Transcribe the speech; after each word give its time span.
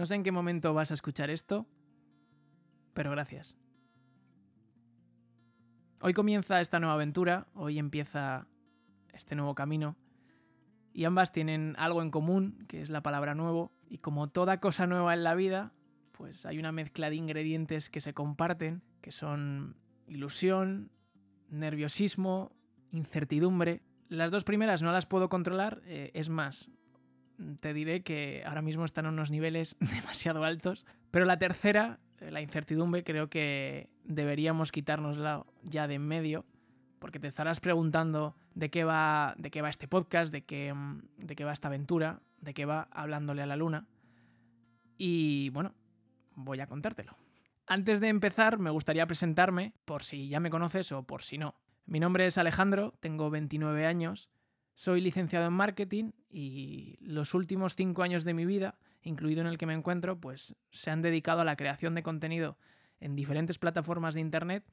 No 0.00 0.06
sé 0.06 0.14
en 0.14 0.22
qué 0.22 0.32
momento 0.32 0.72
vas 0.72 0.90
a 0.90 0.94
escuchar 0.94 1.28
esto, 1.28 1.66
pero 2.94 3.10
gracias. 3.10 3.58
Hoy 6.00 6.14
comienza 6.14 6.62
esta 6.62 6.80
nueva 6.80 6.94
aventura, 6.94 7.48
hoy 7.52 7.78
empieza 7.78 8.46
este 9.12 9.34
nuevo 9.34 9.54
camino, 9.54 9.98
y 10.94 11.04
ambas 11.04 11.32
tienen 11.32 11.74
algo 11.76 12.00
en 12.00 12.10
común, 12.10 12.64
que 12.66 12.80
es 12.80 12.88
la 12.88 13.02
palabra 13.02 13.34
nuevo, 13.34 13.72
y 13.90 13.98
como 13.98 14.30
toda 14.30 14.58
cosa 14.58 14.86
nueva 14.86 15.12
en 15.12 15.22
la 15.22 15.34
vida, 15.34 15.74
pues 16.12 16.46
hay 16.46 16.58
una 16.58 16.72
mezcla 16.72 17.10
de 17.10 17.16
ingredientes 17.16 17.90
que 17.90 18.00
se 18.00 18.14
comparten, 18.14 18.80
que 19.02 19.12
son 19.12 19.76
ilusión, 20.06 20.90
nerviosismo, 21.50 22.52
incertidumbre. 22.90 23.82
Las 24.08 24.30
dos 24.30 24.44
primeras 24.44 24.80
no 24.80 24.92
las 24.92 25.04
puedo 25.04 25.28
controlar, 25.28 25.82
eh, 25.84 26.10
es 26.14 26.30
más, 26.30 26.70
te 27.60 27.74
diré 27.74 28.02
que 28.02 28.42
ahora 28.46 28.62
mismo 28.62 28.84
están 28.84 29.06
en 29.06 29.14
unos 29.14 29.30
niveles 29.30 29.76
demasiado 29.80 30.44
altos, 30.44 30.86
pero 31.10 31.24
la 31.24 31.38
tercera, 31.38 31.98
eh, 32.20 32.30
la 32.30 32.40
incertidumbre, 32.40 33.04
creo 33.04 33.28
que 33.28 33.88
deberíamos 34.04 34.72
quitárnosla 34.72 35.44
ya 35.62 35.86
de 35.86 35.94
en 35.94 36.06
medio, 36.06 36.44
porque 36.98 37.18
te 37.18 37.26
estarás 37.26 37.60
preguntando 37.60 38.34
de 38.54 38.70
qué 38.70 38.84
va, 38.84 39.34
de 39.38 39.50
qué 39.50 39.62
va 39.62 39.70
este 39.70 39.88
podcast, 39.88 40.32
de 40.32 40.42
qué, 40.42 40.72
mm, 40.72 41.02
de 41.16 41.36
qué 41.36 41.44
va 41.44 41.52
esta 41.52 41.68
aventura, 41.68 42.20
de 42.40 42.54
qué 42.54 42.64
va 42.64 42.88
hablándole 42.90 43.42
a 43.42 43.46
la 43.46 43.56
luna. 43.56 43.86
Y 44.98 45.48
bueno, 45.50 45.74
voy 46.34 46.60
a 46.60 46.66
contártelo. 46.66 47.16
Antes 47.66 48.00
de 48.00 48.08
empezar, 48.08 48.58
me 48.58 48.70
gustaría 48.70 49.06
presentarme, 49.06 49.72
por 49.84 50.02
si 50.02 50.28
ya 50.28 50.40
me 50.40 50.50
conoces 50.50 50.92
o 50.92 51.04
por 51.04 51.22
si 51.22 51.38
no. 51.38 51.54
Mi 51.86 52.00
nombre 52.00 52.26
es 52.26 52.36
Alejandro, 52.36 52.94
tengo 53.00 53.30
29 53.30 53.86
años, 53.86 54.28
soy 54.80 55.02
licenciado 55.02 55.46
en 55.46 55.52
marketing 55.52 56.12
y 56.30 56.96
los 57.02 57.34
últimos 57.34 57.76
cinco 57.76 58.02
años 58.02 58.24
de 58.24 58.32
mi 58.32 58.46
vida, 58.46 58.78
incluido 59.02 59.42
en 59.42 59.46
el 59.46 59.58
que 59.58 59.66
me 59.66 59.74
encuentro, 59.74 60.18
pues 60.18 60.56
se 60.70 60.90
han 60.90 61.02
dedicado 61.02 61.42
a 61.42 61.44
la 61.44 61.54
creación 61.54 61.94
de 61.94 62.02
contenido 62.02 62.56
en 62.98 63.14
diferentes 63.14 63.58
plataformas 63.58 64.14
de 64.14 64.22
Internet 64.22 64.64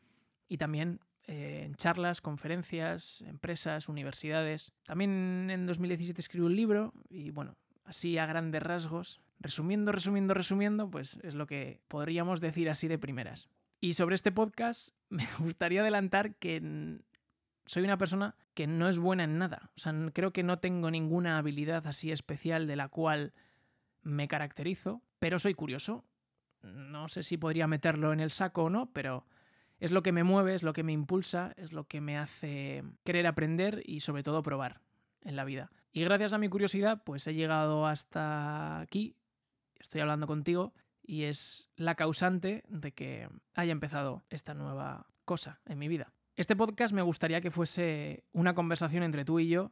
y 0.47 0.59
también 0.59 1.01
eh, 1.25 1.63
en 1.65 1.75
charlas, 1.75 2.21
conferencias, 2.21 3.21
empresas, 3.27 3.89
universidades. 3.89 4.71
También 4.85 5.49
en 5.51 5.65
2017 5.65 6.21
escribí 6.21 6.45
un 6.45 6.55
libro 6.55 6.93
y 7.09 7.31
bueno, 7.31 7.57
así 7.83 8.17
a 8.17 8.25
grandes 8.25 8.63
rasgos, 8.63 9.19
resumiendo, 9.41 9.91
resumiendo, 9.91 10.33
resumiendo, 10.33 10.89
pues 10.89 11.19
es 11.21 11.35
lo 11.35 11.47
que 11.47 11.81
podríamos 11.89 12.39
decir 12.39 12.69
así 12.69 12.87
de 12.87 12.97
primeras. 12.97 13.49
Y 13.81 13.91
sobre 13.91 14.15
este 14.15 14.31
podcast 14.31 14.95
me 15.09 15.27
gustaría 15.39 15.81
adelantar 15.81 16.35
que 16.35 17.01
soy 17.67 17.83
una 17.83 17.97
persona 17.97 18.35
que 18.53 18.65
no 18.65 18.89
es 18.89 18.97
buena 18.97 19.25
en 19.25 19.37
nada. 19.37 19.69
O 19.75 19.79
sea, 19.79 19.93
creo 20.13 20.31
que 20.31 20.41
no 20.41 20.57
tengo 20.59 20.89
ninguna 20.89 21.37
habilidad 21.37 21.85
así 21.85 22.11
especial 22.11 22.65
de 22.65 22.77
la 22.77 22.87
cual 22.87 23.33
me 24.01 24.27
caracterizo, 24.27 25.01
pero 25.19 25.37
soy 25.37 25.53
curioso. 25.53 26.05
No 26.63 27.07
sé 27.09 27.23
si 27.23 27.37
podría 27.37 27.67
meterlo 27.67 28.13
en 28.13 28.21
el 28.21 28.31
saco 28.31 28.63
o 28.63 28.69
no, 28.69 28.91
pero 28.93 29.25
es 29.79 29.91
lo 29.91 30.01
que 30.01 30.11
me 30.11 30.23
mueve, 30.23 30.55
es 30.55 30.63
lo 30.63 30.73
que 30.73 30.83
me 30.83 30.93
impulsa, 30.93 31.53
es 31.57 31.73
lo 31.73 31.83
que 31.83 32.01
me 32.01 32.17
hace 32.17 32.83
querer 33.03 33.27
aprender 33.27 33.83
y 33.85 33.99
sobre 33.99 34.23
todo 34.23 34.41
probar 34.41 34.81
en 35.21 35.35
la 35.35 35.43
vida. 35.43 35.69
Y 35.91 36.03
gracias 36.03 36.33
a 36.33 36.37
mi 36.37 36.47
curiosidad, 36.47 37.03
pues 37.03 37.27
he 37.27 37.33
llegado 37.33 37.85
hasta 37.85 38.79
aquí, 38.79 39.15
estoy 39.75 40.01
hablando 40.01 40.25
contigo 40.25 40.73
y 41.03 41.23
es 41.23 41.69
la 41.75 41.95
causante 41.95 42.63
de 42.69 42.93
que 42.93 43.29
haya 43.55 43.71
empezado 43.71 44.23
esta 44.29 44.53
nueva 44.53 45.07
cosa 45.25 45.59
en 45.65 45.79
mi 45.79 45.87
vida. 45.87 46.13
Este 46.37 46.55
podcast 46.55 46.93
me 46.93 47.01
gustaría 47.01 47.41
que 47.41 47.49
fuese 47.49 48.23
una 48.31 48.53
conversación 48.53 49.01
entre 49.01 49.25
tú 49.25 49.39
y 49.39 49.49
yo. 49.49 49.71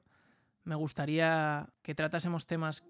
Me 0.63 0.73
gustaría 0.73 1.69
que 1.83 1.93
tratásemos 1.93 2.47
temas 2.47 2.83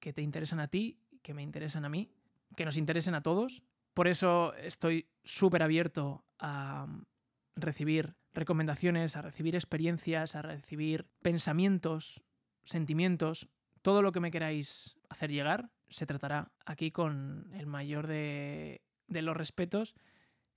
que 0.00 0.14
te 0.14 0.22
interesan 0.22 0.60
a 0.60 0.68
ti, 0.68 0.98
que 1.20 1.34
me 1.34 1.42
interesan 1.42 1.84
a 1.84 1.90
mí, 1.90 2.10
que 2.56 2.64
nos 2.64 2.78
interesen 2.78 3.14
a 3.14 3.22
todos. 3.22 3.62
Por 3.92 4.08
eso 4.08 4.54
estoy 4.54 5.10
súper 5.24 5.62
abierto 5.62 6.24
a 6.38 6.86
recibir 7.54 8.14
recomendaciones, 8.32 9.14
a 9.14 9.20
recibir 9.20 9.56
experiencias, 9.56 10.34
a 10.34 10.40
recibir 10.40 11.04
pensamientos, 11.20 12.22
sentimientos. 12.64 13.46
Todo 13.82 14.00
lo 14.00 14.12
que 14.12 14.20
me 14.20 14.30
queráis 14.30 14.96
hacer 15.10 15.30
llegar 15.30 15.68
se 15.90 16.06
tratará 16.06 16.50
aquí 16.64 16.90
con 16.90 17.50
el 17.52 17.66
mayor 17.66 18.06
de, 18.06 18.80
los 19.06 19.36
respetos 19.36 19.94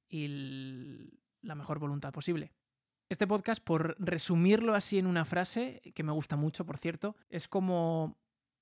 y 0.07 1.19
la 1.45 1.55
mejor 1.55 1.79
voluntad 1.79 2.11
posible. 2.11 2.51
Este 3.07 3.27
podcast, 3.27 3.63
por 3.63 3.95
resumirlo 3.99 4.73
así 4.73 4.97
en 4.97 5.05
una 5.05 5.25
frase, 5.25 5.81
que 5.93 6.03
me 6.03 6.11
gusta 6.11 6.35
mucho, 6.35 6.65
por 6.65 6.77
cierto, 6.77 7.15
es 7.29 7.47
como 7.47 8.17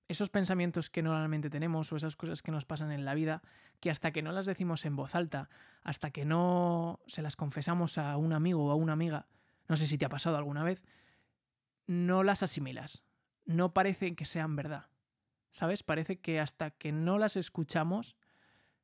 esos 0.09 0.29
pensamientos 0.29 0.89
que 0.89 1.01
normalmente 1.01 1.49
tenemos 1.49 1.91
o 1.91 1.95
esas 1.95 2.17
cosas 2.17 2.41
que 2.41 2.51
nos 2.51 2.65
pasan 2.65 2.91
en 2.91 3.05
la 3.05 3.13
vida, 3.13 3.41
que 3.79 3.89
hasta 3.89 4.11
que 4.11 4.21
no 4.21 4.33
las 4.33 4.45
decimos 4.45 4.85
en 4.85 4.97
voz 4.97 5.15
alta, 5.15 5.49
hasta 5.81 6.11
que 6.11 6.25
no 6.25 6.99
se 7.07 7.21
las 7.21 7.37
confesamos 7.37 7.97
a 7.97 8.17
un 8.17 8.33
amigo 8.33 8.65
o 8.65 8.71
a 8.71 8.75
una 8.75 8.93
amiga, 8.93 9.27
no 9.69 9.77
sé 9.77 9.87
si 9.87 9.97
te 9.97 10.05
ha 10.05 10.09
pasado 10.09 10.35
alguna 10.35 10.63
vez, 10.63 10.83
no 11.87 12.23
las 12.23 12.43
asimilas. 12.43 13.03
No 13.45 13.73
parecen 13.73 14.15
que 14.15 14.25
sean 14.25 14.55
verdad. 14.55 14.87
¿Sabes? 15.51 15.83
Parece 15.83 16.19
que 16.19 16.39
hasta 16.39 16.71
que 16.71 16.91
no 16.91 17.17
las 17.17 17.35
escuchamos, 17.37 18.15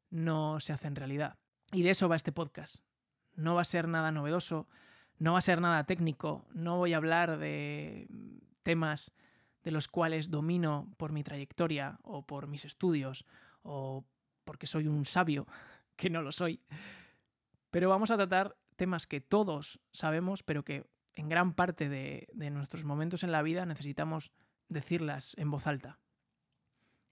no 0.09 0.59
se 0.59 0.73
hacen 0.73 0.95
realidad. 0.95 1.37
Y 1.71 1.83
de 1.83 1.91
eso 1.91 2.07
va 2.07 2.15
este 2.15 2.31
podcast 2.31 2.81
no 3.39 3.55
va 3.55 3.61
a 3.61 3.65
ser 3.65 3.87
nada 3.87 4.11
novedoso, 4.11 4.67
no 5.17 5.33
va 5.33 5.39
a 5.39 5.41
ser 5.41 5.61
nada 5.61 5.85
técnico, 5.85 6.45
no 6.53 6.77
voy 6.77 6.93
a 6.93 6.97
hablar 6.97 7.37
de 7.37 8.07
temas 8.63 9.11
de 9.63 9.71
los 9.71 9.87
cuales 9.87 10.29
domino 10.29 10.93
por 10.97 11.11
mi 11.11 11.23
trayectoria 11.23 11.99
o 12.03 12.25
por 12.25 12.47
mis 12.47 12.65
estudios 12.65 13.25
o 13.61 14.05
porque 14.43 14.67
soy 14.67 14.87
un 14.87 15.05
sabio, 15.05 15.47
que 15.95 16.09
no 16.09 16.21
lo 16.21 16.31
soy. 16.31 16.61
Pero 17.71 17.89
vamos 17.89 18.11
a 18.11 18.17
tratar 18.17 18.57
temas 18.75 19.07
que 19.07 19.21
todos 19.21 19.79
sabemos, 19.91 20.43
pero 20.43 20.63
que 20.63 20.85
en 21.13 21.29
gran 21.29 21.53
parte 21.53 21.89
de, 21.89 22.27
de 22.33 22.49
nuestros 22.49 22.85
momentos 22.85 23.23
en 23.23 23.31
la 23.31 23.41
vida 23.41 23.65
necesitamos 23.65 24.31
decirlas 24.69 25.35
en 25.37 25.51
voz 25.51 25.67
alta. 25.67 25.99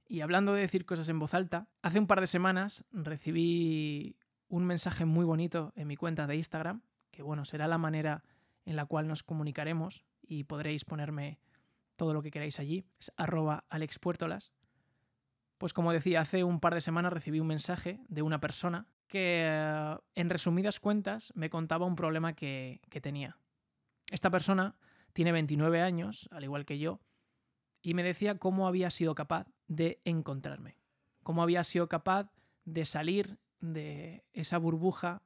Y 0.08 0.22
hablando 0.22 0.54
de 0.54 0.62
decir 0.62 0.86
cosas 0.86 1.10
en 1.10 1.20
voz 1.20 1.34
alta, 1.34 1.68
hace 1.82 2.00
un 2.00 2.08
par 2.08 2.22
de 2.22 2.28
semanas 2.28 2.86
recibí 2.92 4.16
un 4.48 4.66
mensaje 4.66 5.06
muy 5.06 5.26
bonito 5.26 5.74
en 5.76 5.88
mi 5.88 5.96
cuenta 5.96 6.28
de 6.28 6.36
Instagram, 6.36 6.82
que 7.12 7.24
bueno, 7.24 7.46
será 7.46 7.68
la 7.68 7.78
manera 7.78 8.24
en 8.66 8.76
la 8.76 8.86
cual 8.86 9.08
nos 9.08 9.24
comunicaremos 9.24 10.04
y 10.22 10.44
podréis 10.44 10.86
ponerme 10.86 11.40
todo 11.96 12.14
lo 12.14 12.22
que 12.22 12.32
queráis 12.32 12.60
allí, 12.60 12.86
es 13.00 13.12
arroba 13.18 13.66
alexpuertolas. 13.70 14.52
Pues 15.58 15.74
como 15.74 15.92
decía, 15.92 16.22
hace 16.22 16.44
un 16.44 16.60
par 16.60 16.76
de 16.76 16.82
semanas 16.82 17.12
recibí 17.12 17.40
un 17.40 17.48
mensaje 17.48 18.00
de 18.08 18.22
una 18.22 18.40
persona 18.40 18.86
que 19.08 19.44
eh, 19.46 19.98
en 20.16 20.30
resumidas 20.30 20.80
cuentas 20.80 21.32
me 21.36 21.50
contaba 21.50 21.86
un 21.86 21.96
problema 21.96 22.34
que, 22.34 22.82
que 22.90 23.02
tenía. 23.02 23.38
Esta 24.12 24.30
persona 24.30 24.76
tiene 25.14 25.32
29 25.32 25.82
años, 25.82 26.30
al 26.32 26.44
igual 26.44 26.66
que 26.66 26.78
yo, 26.78 27.00
y 27.82 27.94
me 27.94 28.04
decía 28.04 28.38
cómo 28.38 28.68
había 28.68 28.92
sido 28.92 29.16
capaz 29.16 29.48
de 29.68 30.02
encontrarme, 30.06 30.78
cómo 31.24 31.42
había 31.42 31.64
sido 31.64 31.88
capaz 31.88 32.32
de 32.66 32.86
salir 32.86 33.40
de 33.60 34.26
esa 34.34 34.58
burbuja 34.58 35.22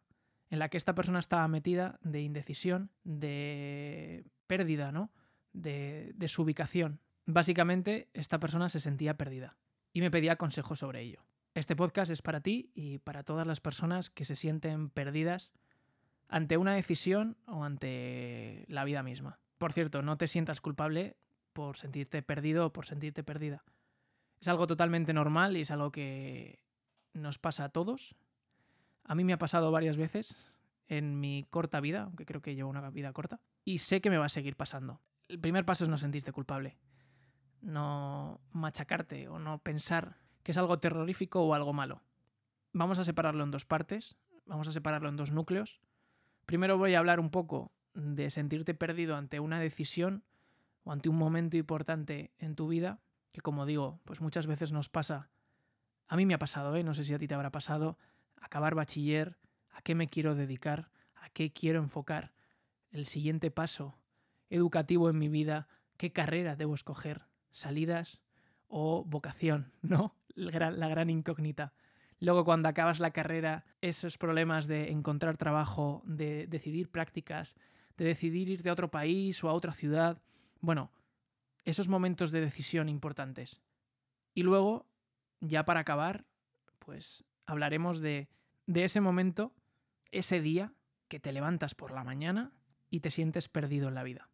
en 0.50 0.60
la 0.60 0.70
que 0.70 0.78
esta 0.78 0.96
persona 0.96 1.20
estaba 1.20 1.48
metida 1.48 2.00
de 2.02 2.22
indecisión, 2.22 2.92
de 3.04 4.26
pérdida, 4.48 4.92
¿no? 4.92 5.12
De, 5.54 6.12
de 6.16 6.28
su 6.28 6.42
ubicación. 6.44 7.00
Básicamente, 7.26 8.10
esta 8.14 8.40
persona 8.40 8.70
se 8.70 8.80
sentía 8.80 9.18
perdida 9.18 9.58
y 9.94 10.02
me 10.02 10.12
pedía 10.12 10.36
consejos 10.36 10.80
sobre 10.80 11.02
ello. 11.02 11.26
Este 11.54 11.76
podcast 11.76 12.12
es 12.12 12.22
para 12.22 12.42
ti 12.42 12.72
y 12.74 13.00
para 13.00 13.24
todas 13.24 13.46
las 13.46 13.60
personas 13.60 14.10
que 14.10 14.26
se 14.26 14.36
sienten 14.36 14.90
perdidas 14.90 15.52
ante 16.30 16.58
una 16.58 16.74
decisión 16.74 17.38
o 17.46 17.66
ante 17.66 18.66
la 18.70 18.86
vida 18.86 19.04
misma. 19.04 19.40
Por 19.58 19.74
cierto, 19.74 20.02
no 20.02 20.18
te 20.18 20.28
sientas 20.28 20.62
culpable 20.62 21.18
por 21.54 21.78
sentirte 21.78 22.22
perdido 22.24 22.68
o 22.68 22.74
por 22.74 22.86
sentirte 22.86 23.24
perdida. 23.24 23.64
Es 24.40 24.48
algo 24.48 24.66
totalmente 24.66 25.14
normal 25.14 25.58
y 25.58 25.62
es 25.62 25.72
algo 25.72 25.92
que 25.92 26.64
nos 27.14 27.38
pasa 27.38 27.66
a 27.66 27.70
todos. 27.70 28.16
A 29.04 29.16
mí 29.16 29.24
me 29.24 29.34
ha 29.34 29.40
pasado 29.40 29.72
varias 29.72 29.98
veces 29.98 30.52
en 30.88 31.20
mi 31.20 31.46
corta 31.50 31.80
vida, 31.80 32.04
aunque 32.04 32.26
creo 32.26 32.42
que 32.42 32.56
llevo 32.56 32.70
una 32.70 32.90
vida 32.90 33.14
corta, 33.14 33.40
y 33.64 33.80
sé 33.80 34.02
que 34.02 34.10
me 34.10 34.18
va 34.18 34.26
a 34.26 34.30
seguir 34.30 34.56
pasando. 34.56 35.02
El 35.28 35.40
primer 35.40 35.66
paso 35.66 35.84
es 35.84 35.90
no 35.90 35.98
sentirte 35.98 36.32
culpable, 36.32 36.78
no 37.62 38.42
machacarte 38.52 39.28
o 39.30 39.40
no 39.40 39.60
pensar 39.60 40.18
que 40.44 40.52
es 40.52 40.58
algo 40.58 40.80
terrorífico 40.80 41.42
o 41.42 41.54
algo 41.54 41.74
malo. 41.74 42.02
Vamos 42.74 43.00
a 43.00 43.06
separarlo 43.06 43.44
en 43.44 43.52
dos 43.52 43.66
partes, 43.66 44.18
vamos 44.46 44.68
a 44.68 44.74
separarlo 44.74 45.10
en 45.10 45.16
dos 45.16 45.32
núcleos. 45.32 45.80
Primero 46.46 46.78
voy 46.78 46.96
a 46.96 47.00
hablar 47.00 47.20
un 47.20 47.30
poco 47.30 47.72
de 47.94 48.30
sentirte 48.30 48.74
perdido 48.74 49.16
ante 49.16 49.40
una 49.40 49.60
decisión 49.60 50.24
o 50.84 50.92
ante 50.92 51.10
un 51.10 51.18
momento 51.18 51.58
importante 51.58 52.32
en 52.40 52.56
tu 52.56 52.68
vida, 52.68 53.00
que 53.32 53.42
como 53.42 53.66
digo, 53.66 54.00
pues 54.04 54.22
muchas 54.22 54.48
veces 54.48 54.72
nos 54.72 54.90
pasa 54.90 55.30
a 56.12 56.18
mí 56.18 56.26
me 56.26 56.34
ha 56.34 56.40
pasado, 56.40 56.76
¿eh? 56.76 56.84
no 56.84 56.94
sé 56.94 57.06
si 57.06 57.14
a 57.14 57.18
ti 57.18 57.26
te 57.26 57.36
habrá 57.36 57.54
pasado, 57.54 57.98
acabar 58.42 58.76
bachiller, 58.76 59.38
a 59.70 59.82
qué 59.82 59.96
me 59.96 60.10
quiero 60.10 60.36
dedicar, 60.36 60.92
a 61.16 61.30
qué 61.30 61.54
quiero 61.54 61.80
enfocar, 61.80 62.34
el 62.90 63.06
siguiente 63.06 63.50
paso 63.50 63.98
educativo 64.50 65.10
en 65.10 65.18
mi 65.18 65.30
vida, 65.30 65.70
qué 65.96 66.12
carrera 66.12 66.58
debo 66.58 66.76
escoger, 66.76 67.22
salidas 67.50 68.20
o 68.68 69.06
vocación, 69.06 69.72
¿no? 69.82 70.18
la 70.36 70.90
gran 70.90 71.10
incógnita. 71.10 71.72
Luego 72.20 72.44
cuando 72.44 72.68
acabas 72.68 73.00
la 73.00 73.12
carrera, 73.12 73.64
esos 73.80 74.18
problemas 74.18 74.68
de 74.68 74.92
encontrar 74.92 75.38
trabajo, 75.38 76.04
de 76.06 76.46
decidir 76.46 76.92
prácticas, 76.92 77.56
de 77.96 78.04
decidir 78.04 78.50
irte 78.50 78.68
a 78.68 78.74
otro 78.74 78.92
país 78.92 79.42
o 79.46 79.50
a 79.50 79.54
otra 79.54 79.72
ciudad. 79.72 80.22
Bueno, 80.60 80.92
esos 81.64 81.88
momentos 81.88 82.32
de 82.32 82.42
decisión 82.42 82.90
importantes. 82.90 83.62
Y 84.34 84.44
luego, 84.44 84.91
ya 85.42 85.66
para 85.66 85.82
acabar, 85.82 86.26
pues 86.80 87.26
hablaremos 87.46 88.00
de, 88.00 88.30
de 88.68 88.86
ese 88.86 89.02
momento, 89.02 89.54
ese 90.12 90.40
día 90.40 90.74
que 91.08 91.20
te 91.20 91.34
levantas 91.34 91.76
por 91.76 91.92
la 91.92 92.04
mañana 92.04 92.54
y 92.90 93.02
te 93.02 93.12
sientes 93.12 93.50
perdido 93.50 93.90
en 93.90 93.96
la 93.96 94.04
vida. 94.04 94.30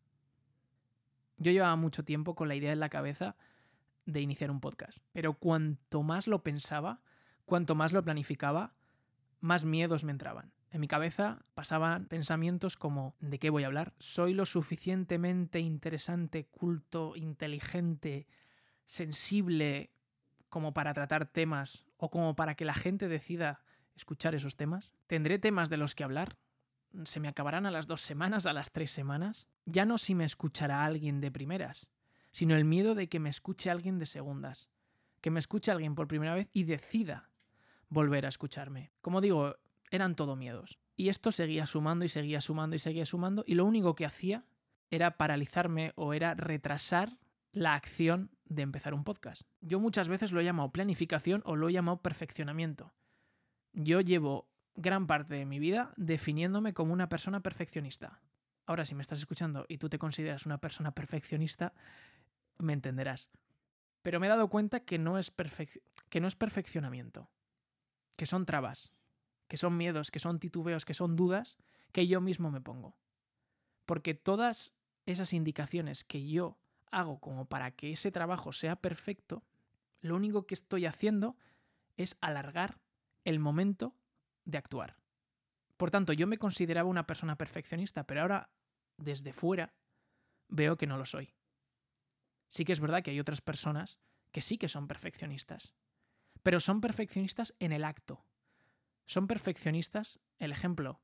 Yo 1.37 1.51
llevaba 1.51 1.75
mucho 1.75 2.03
tiempo 2.03 2.35
con 2.35 2.47
la 2.47 2.55
idea 2.55 2.73
en 2.73 2.79
la 2.79 2.89
cabeza 2.89 3.35
de 4.05 4.21
iniciar 4.21 4.51
un 4.51 4.59
podcast, 4.59 4.99
pero 5.11 5.33
cuanto 5.33 6.03
más 6.03 6.27
lo 6.27 6.43
pensaba, 6.43 7.01
cuanto 7.45 7.75
más 7.75 7.93
lo 7.93 8.03
planificaba, 8.03 8.75
más 9.39 9.65
miedos 9.65 10.03
me 10.03 10.11
entraban. 10.11 10.51
En 10.71 10.81
mi 10.81 10.87
cabeza 10.87 11.45
pasaban 11.53 12.07
pensamientos 12.07 12.75
como 12.75 13.15
¿de 13.19 13.39
qué 13.39 13.49
voy 13.49 13.63
a 13.63 13.67
hablar? 13.67 13.93
¿Soy 13.99 14.33
lo 14.33 14.45
suficientemente 14.45 15.59
interesante, 15.59 16.45
culto, 16.45 17.15
inteligente, 17.15 18.27
sensible 18.85 19.91
como 20.49 20.73
para 20.73 20.93
tratar 20.93 21.25
temas 21.25 21.85
o 21.97 22.09
como 22.09 22.35
para 22.35 22.55
que 22.55 22.65
la 22.65 22.73
gente 22.73 23.07
decida 23.07 23.61
escuchar 23.95 24.35
esos 24.35 24.55
temas? 24.55 24.93
¿Tendré 25.07 25.39
temas 25.39 25.69
de 25.69 25.77
los 25.77 25.95
que 25.95 26.03
hablar? 26.03 26.37
¿Se 27.03 27.19
me 27.19 27.27
acabarán 27.27 27.65
a 27.65 27.71
las 27.71 27.87
dos 27.87 28.01
semanas, 28.01 28.45
a 28.45 28.53
las 28.53 28.71
tres 28.71 28.91
semanas? 28.91 29.47
Ya 29.65 29.85
no 29.85 29.97
si 29.97 30.15
me 30.15 30.25
escuchará 30.25 30.85
alguien 30.85 31.19
de 31.21 31.31
primeras, 31.31 31.89
sino 32.31 32.55
el 32.55 32.65
miedo 32.65 32.95
de 32.95 33.09
que 33.09 33.19
me 33.19 33.29
escuche 33.29 33.69
alguien 33.69 33.99
de 33.99 34.05
segundas, 34.05 34.69
que 35.21 35.31
me 35.31 35.39
escuche 35.39 35.71
alguien 35.71 35.95
por 35.95 36.07
primera 36.07 36.33
vez 36.33 36.47
y 36.53 36.63
decida 36.63 37.29
volver 37.89 38.25
a 38.25 38.29
escucharme. 38.29 38.91
Como 39.01 39.21
digo, 39.21 39.55
eran 39.91 40.15
todo 40.15 40.35
miedos. 40.35 40.79
Y 40.95 41.09
esto 41.09 41.31
seguía 41.31 41.65
sumando 41.65 42.05
y 42.05 42.09
seguía 42.09 42.41
sumando 42.41 42.75
y 42.75 42.79
seguía 42.79 43.05
sumando 43.05 43.43
y 43.45 43.55
lo 43.55 43.65
único 43.65 43.95
que 43.95 44.05
hacía 44.05 44.45
era 44.89 45.17
paralizarme 45.17 45.93
o 45.95 46.13
era 46.13 46.33
retrasar 46.33 47.17
la 47.51 47.73
acción 47.75 48.31
de 48.49 48.61
empezar 48.61 48.93
un 48.93 49.03
podcast. 49.03 49.43
Yo 49.61 49.79
muchas 49.79 50.07
veces 50.07 50.31
lo 50.31 50.39
he 50.39 50.45
llamado 50.45 50.71
planificación 50.71 51.41
o 51.45 51.55
lo 51.55 51.69
he 51.69 51.73
llamado 51.73 52.01
perfeccionamiento. 52.01 52.93
Yo 53.73 54.01
llevo 54.01 54.49
gran 54.75 55.07
parte 55.07 55.35
de 55.35 55.45
mi 55.45 55.59
vida 55.59 55.93
definiéndome 55.97 56.73
como 56.73 56.93
una 56.93 57.09
persona 57.09 57.41
perfeccionista. 57.41 58.21
Ahora, 58.65 58.85
si 58.85 58.95
me 58.95 59.01
estás 59.01 59.19
escuchando 59.19 59.65
y 59.67 59.77
tú 59.77 59.89
te 59.89 59.99
consideras 59.99 60.45
una 60.45 60.59
persona 60.59 60.91
perfeccionista, 60.91 61.73
me 62.57 62.73
entenderás. 62.73 63.29
Pero 64.01 64.19
me 64.19 64.27
he 64.27 64.29
dado 64.29 64.49
cuenta 64.49 64.81
que 64.81 64.97
no 64.97 65.17
es, 65.17 65.33
que 66.09 66.19
no 66.19 66.27
es 66.27 66.35
perfeccionamiento 66.35 67.29
que 68.17 68.25
son 68.25 68.45
trabas, 68.45 68.91
que 69.47 69.55
son 69.55 69.77
miedos, 69.77 70.11
que 70.11 70.19
son 70.19 70.39
titubeos, 70.39 70.83
que 70.83 70.93
son 70.93 71.15
dudas 71.15 71.57
que 71.93 72.07
yo 72.07 72.19
mismo 72.19 72.51
me 72.51 72.59
pongo. 72.59 72.97
Porque 73.85 74.13
todas 74.13 74.73
esas 75.05 75.31
indicaciones 75.31 76.03
que 76.03 76.27
yo 76.27 76.57
hago 76.91 77.19
como 77.19 77.45
para 77.45 77.71
que 77.71 77.91
ese 77.91 78.11
trabajo 78.11 78.51
sea 78.51 78.75
perfecto, 78.75 79.43
lo 80.01 80.15
único 80.15 80.45
que 80.45 80.53
estoy 80.53 80.85
haciendo 80.85 81.37
es 81.97 82.17
alargar 82.21 82.79
el 83.23 83.39
momento 83.39 83.95
de 84.45 84.57
actuar. 84.57 84.97
Por 85.75 85.91
tanto, 85.91 86.13
yo 86.13 86.27
me 86.27 86.37
consideraba 86.37 86.89
una 86.89 87.05
persona 87.05 87.37
perfeccionista, 87.37 88.05
pero 88.05 88.21
ahora, 88.21 88.49
desde 88.97 89.33
fuera, 89.33 89.73
veo 90.47 90.77
que 90.77 90.87
no 90.87 90.97
lo 90.97 91.05
soy. 91.05 91.33
Sí 92.49 92.65
que 92.65 92.73
es 92.73 92.79
verdad 92.79 93.03
que 93.03 93.11
hay 93.11 93.19
otras 93.19 93.41
personas 93.41 93.99
que 94.31 94.41
sí 94.41 94.57
que 94.57 94.69
son 94.69 94.87
perfeccionistas, 94.87 95.75
pero 96.43 96.59
son 96.59 96.81
perfeccionistas 96.81 97.53
en 97.59 97.71
el 97.73 97.83
acto. 97.83 98.25
Son 99.05 99.27
perfeccionistas, 99.27 100.19
el 100.39 100.51
ejemplo, 100.51 101.01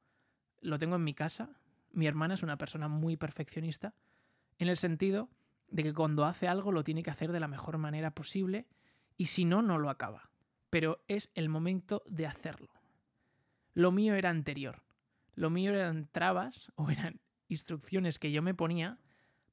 lo 0.62 0.80
tengo 0.80 0.96
en 0.96 1.04
mi 1.04 1.14
casa, 1.14 1.60
mi 1.92 2.08
hermana 2.08 2.34
es 2.34 2.44
una 2.44 2.58
persona 2.58 2.88
muy 2.88 3.18
perfeccionista, 3.18 3.94
en 4.58 4.68
el 4.68 4.78
sentido 4.78 5.30
de 5.74 5.82
que 5.82 5.94
cuando 5.94 6.26
hace 6.26 6.48
algo 6.48 6.72
lo 6.72 6.84
tiene 6.84 7.02
que 7.02 7.10
hacer 7.10 7.32
de 7.32 7.40
la 7.40 7.48
mejor 7.48 7.80
manera 7.80 8.12
posible 8.12 8.68
y 9.18 9.26
si 9.26 9.44
no, 9.44 9.64
no 9.64 9.80
lo 9.80 9.90
acaba. 9.90 10.30
Pero 10.70 11.04
es 11.08 11.32
el 11.34 11.50
momento 11.50 12.04
de 12.06 12.28
hacerlo. 12.28 12.72
Lo 13.74 13.92
mío 13.92 14.14
era 14.14 14.30
anterior. 14.30 14.84
Lo 15.34 15.50
mío 15.50 15.74
eran 15.74 16.08
trabas 16.12 16.72
o 16.76 16.92
eran 16.92 17.22
instrucciones 17.48 18.20
que 18.20 18.32
yo 18.32 18.44
me 18.44 18.54
ponía 18.54 19.00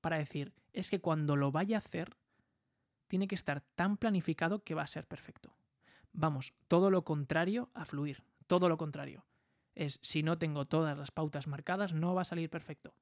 para 0.02 0.18
decir, 0.18 0.52
es 0.74 0.90
que 0.90 1.00
cuando 1.00 1.36
lo 1.36 1.52
vaya 1.52 1.78
a 1.78 1.80
hacer, 1.80 2.14
tiene 3.08 3.26
que 3.26 3.34
estar 3.34 3.62
tan 3.74 3.96
planificado 3.96 4.62
que 4.62 4.74
va 4.74 4.82
a 4.82 4.86
ser 4.86 5.06
perfecto. 5.06 5.56
Vamos, 6.12 6.52
todo 6.68 6.90
lo 6.90 7.02
contrario 7.02 7.70
a 7.72 7.86
fluir, 7.86 8.24
todo 8.46 8.68
lo 8.68 8.76
contrario. 8.76 9.24
Es 9.74 9.98
si 10.02 10.22
no 10.22 10.36
tengo 10.36 10.66
todas 10.66 10.98
las 10.98 11.12
pautas 11.12 11.46
marcadas, 11.46 11.94
no 11.94 12.14
va 12.14 12.22
a 12.22 12.26
salir 12.26 12.50
perfecto. 12.50 12.94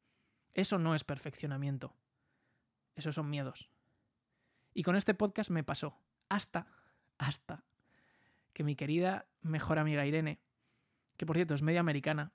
Eso 0.54 0.78
no 0.78 0.94
es 0.94 1.02
perfeccionamiento. 1.02 1.96
Esos 2.98 3.14
son 3.14 3.30
miedos. 3.30 3.70
Y 4.74 4.82
con 4.82 4.96
este 4.96 5.14
podcast 5.14 5.50
me 5.50 5.64
pasó 5.64 5.98
hasta, 6.28 6.66
hasta 7.16 7.64
que 8.52 8.64
mi 8.64 8.76
querida 8.76 9.26
mejor 9.40 9.78
amiga 9.78 10.04
Irene, 10.04 10.40
que 11.16 11.24
por 11.24 11.36
cierto 11.36 11.54
es 11.54 11.62
media 11.62 11.80
americana, 11.80 12.32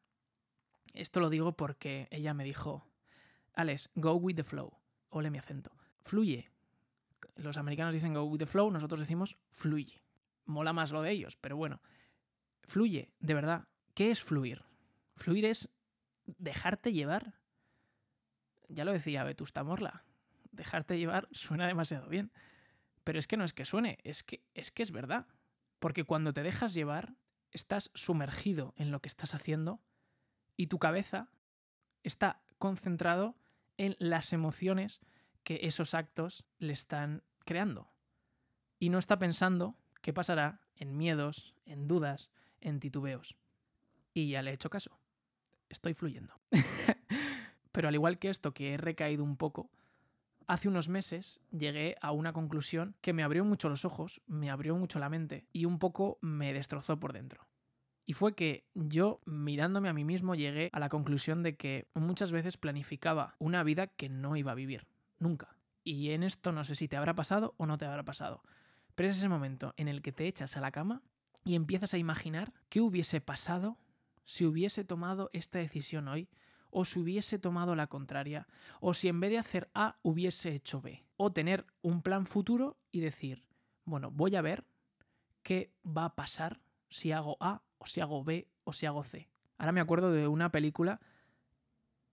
esto 0.94 1.19
lo 1.19 1.30
digo 1.30 1.56
porque 1.56 2.07
ella 2.10 2.33
me 2.33 2.44
dijo, 2.44 2.88
Alex, 3.54 3.92
go 3.94 4.13
with 4.13 4.36
the 4.36 4.44
flow. 4.44 4.74
Ole 5.10 5.30
mi 5.30 5.38
acento. 5.38 5.71
Fluye. 6.01 6.50
Los 7.36 7.57
americanos 7.57 7.94
dicen 7.94 8.16
go 8.16 8.24
with 8.24 8.39
the 8.39 8.48
flow, 8.48 8.71
nosotros 8.71 9.00
decimos 9.00 9.38
fluye 9.51 10.04
mola 10.45 10.74
más 10.74 10.92
lo 10.92 11.01
de 11.01 11.12
ellos, 11.12 11.38
pero 11.38 11.56
bueno, 11.56 11.81
fluye, 12.63 13.12
de 13.19 13.33
verdad. 13.33 13.68
¿Qué 13.94 14.12
es 14.12 14.24
fluir? 14.24 14.63
Fluir 15.16 15.45
es 15.45 15.69
dejarte 16.25 16.94
llevar. 16.94 17.36
Ya 18.69 18.86
lo 18.86 18.92
decía 18.92 19.24
Vetusta 19.24 19.63
Morla, 19.63 20.04
dejarte 20.54 20.98
llevar 20.98 21.28
suena 21.32 21.68
demasiado 21.68 22.08
bien, 22.08 22.32
pero 23.04 23.20
es 23.20 23.28
que 23.28 23.38
no 23.38 23.44
es 23.44 23.54
que 23.54 23.66
suene, 23.66 24.00
es 24.04 24.24
que 24.24 24.44
es 24.54 24.72
que 24.72 24.84
es 24.84 24.92
verdad, 24.92 25.28
porque 25.80 26.04
cuando 26.04 26.34
te 26.34 26.44
dejas 26.44 26.74
llevar 26.74 27.14
estás 27.52 27.92
sumergido 27.94 28.74
en 28.78 28.92
lo 28.92 29.02
que 29.02 29.10
estás 29.10 29.36
haciendo 29.36 29.82
y 30.56 30.68
tu 30.68 30.80
cabeza 30.80 31.30
está 32.04 32.42
concentrado 32.58 33.36
en 33.78 33.96
las 34.00 34.34
emociones 34.34 35.02
que 35.44 35.60
esos 35.64 35.94
actos 35.94 36.46
le 36.58 36.74
están 36.74 37.24
creando 37.46 37.92
y 38.80 38.90
no 38.90 38.98
está 38.98 39.20
pensando 39.20 39.78
¿Qué 40.04 40.12
pasará 40.12 40.60
en 40.76 40.98
miedos, 40.98 41.56
en 41.66 41.88
dudas, 41.88 42.30
en 42.60 42.81
titubeos? 42.81 43.38
Y 44.14 44.28
ya 44.28 44.42
le 44.42 44.52
he 44.52 44.54
hecho 44.54 44.69
caso. 44.69 45.00
Estoy 45.69 45.94
fluyendo. 45.94 46.33
Pero 47.72 47.88
al 47.88 47.95
igual 47.95 48.19
que 48.19 48.30
esto, 48.30 48.54
que 48.54 48.74
he 48.74 48.78
recaído 48.78 49.24
un 49.24 49.38
poco, 49.38 49.72
hace 50.47 50.68
unos 50.68 50.90
meses 50.90 51.42
llegué 51.52 51.95
a 52.02 52.12
una 52.12 52.33
conclusión 52.33 52.95
que 53.02 53.14
me 53.14 53.23
abrió 53.23 53.45
mucho 53.45 53.69
los 53.69 53.85
ojos, 53.85 54.21
me 54.28 54.50
abrió 54.50 54.76
mucho 54.76 55.00
la 55.00 55.09
mente 55.09 55.47
y 55.52 55.66
un 55.66 55.80
poco 55.80 56.18
me 56.21 56.54
destrozó 56.54 57.00
por 57.00 57.14
dentro. 57.14 57.47
Y 58.06 58.14
fue 58.14 58.35
que 58.35 58.68
yo, 58.73 59.21
mirándome 59.26 59.90
a 59.90 59.94
mí 59.94 60.04
mismo, 60.04 60.35
llegué 60.35 60.69
a 60.73 60.80
la 60.80 60.90
conclusión 60.90 61.42
de 61.42 61.56
que 61.56 61.88
muchas 61.94 62.31
veces 62.31 62.57
planificaba 62.57 63.35
una 63.40 63.64
vida 63.64 63.88
que 63.88 64.09
no 64.09 64.35
iba 64.35 64.52
a 64.52 64.56
vivir, 64.56 64.88
nunca. 65.19 65.56
Y 65.83 66.12
en 66.12 66.23
esto 66.23 66.52
no 66.52 66.64
sé 66.64 66.76
si 66.76 66.88
te 66.88 66.97
habrá 66.97 67.16
pasado 67.16 67.56
o 67.57 67.66
no 67.66 67.78
te 67.78 67.85
habrá 67.85 68.04
pasado. 68.04 68.44
Pero 68.95 69.09
es 69.09 69.18
ese 69.18 69.30
momento 69.30 69.73
en 69.78 69.88
el 69.88 70.02
que 70.02 70.12
te 70.12 70.28
echas 70.28 70.57
a 70.57 70.62
la 70.62 70.71
cama 70.71 71.02
y 71.45 71.56
empiezas 71.56 71.94
a 71.94 71.97
imaginar 71.97 72.54
qué 72.69 72.81
hubiese 72.81 73.21
pasado 73.21 73.78
si 74.26 74.45
hubiese 74.45 74.83
tomado 74.83 75.30
esta 75.33 75.59
decisión 75.59 76.07
hoy, 76.07 76.30
o 76.73 76.85
si 76.85 76.99
hubiese 76.99 77.39
tomado 77.39 77.75
la 77.75 77.87
contraria, 77.87 78.47
o 78.81 78.94
si 78.94 79.07
en 79.07 79.19
vez 79.19 79.31
de 79.31 79.37
hacer 79.37 79.69
A 79.73 79.97
hubiese 80.01 80.53
hecho 80.53 80.81
B, 80.81 81.03
o 81.18 81.31
tener 81.31 81.65
un 81.81 82.01
plan 82.01 82.25
futuro 82.25 82.77
y 82.92 82.99
decir, 82.99 83.44
bueno, 83.85 84.11
voy 84.11 84.35
a 84.35 84.42
ver 84.42 84.65
qué 85.44 85.71
va 85.85 86.06
a 86.06 86.15
pasar 86.15 86.59
si 86.89 87.11
hago 87.11 87.37
A, 87.39 87.61
o 87.77 87.85
si 87.85 88.01
hago 88.01 88.23
B, 88.23 88.47
o 88.63 88.73
si 88.73 88.85
hago 88.85 89.03
C. 89.03 89.30
Ahora 89.57 89.71
me 89.71 89.81
acuerdo 89.81 90.11
de 90.11 90.27
una 90.27 90.51
película 90.51 90.99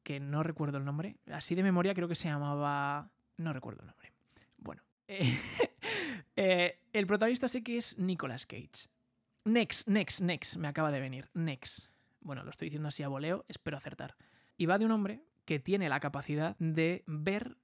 que 0.02 0.20
no 0.20 0.42
recuerdo 0.42 0.78
el 0.78 0.84
nombre, 0.84 1.16
así 1.32 1.54
de 1.54 1.62
memoria 1.62 1.94
creo 1.94 2.08
que 2.08 2.14
se 2.14 2.28
llamaba... 2.28 3.10
no 3.36 3.52
recuerdo 3.52 3.80
el 3.80 3.88
nombre. 3.88 4.12
Bueno, 4.58 4.82
eh, 6.36 6.80
el 6.92 7.06
protagonista 7.06 7.48
sé 7.48 7.62
que 7.62 7.78
es 7.78 7.98
Nicolas 7.98 8.46
Cage. 8.46 8.88
Next, 9.44 9.88
next, 9.88 10.20
next, 10.20 10.56
me 10.56 10.68
acaba 10.68 10.90
de 10.90 11.00
venir. 11.00 11.30
Next. 11.32 11.86
Bueno, 12.20 12.44
lo 12.44 12.50
estoy 12.50 12.66
diciendo 12.66 12.88
así 12.88 13.02
a 13.02 13.08
voleo, 13.08 13.46
espero 13.48 13.76
acertar. 13.78 14.16
Y 14.60 14.66
va 14.66 14.76
de 14.76 14.84
un 14.84 14.90
hombre 14.90 15.24
que 15.46 15.58
tiene 15.58 15.88
la 15.88 16.00
capacidad 16.00 16.54
de 16.58 17.02
ver 17.06 17.56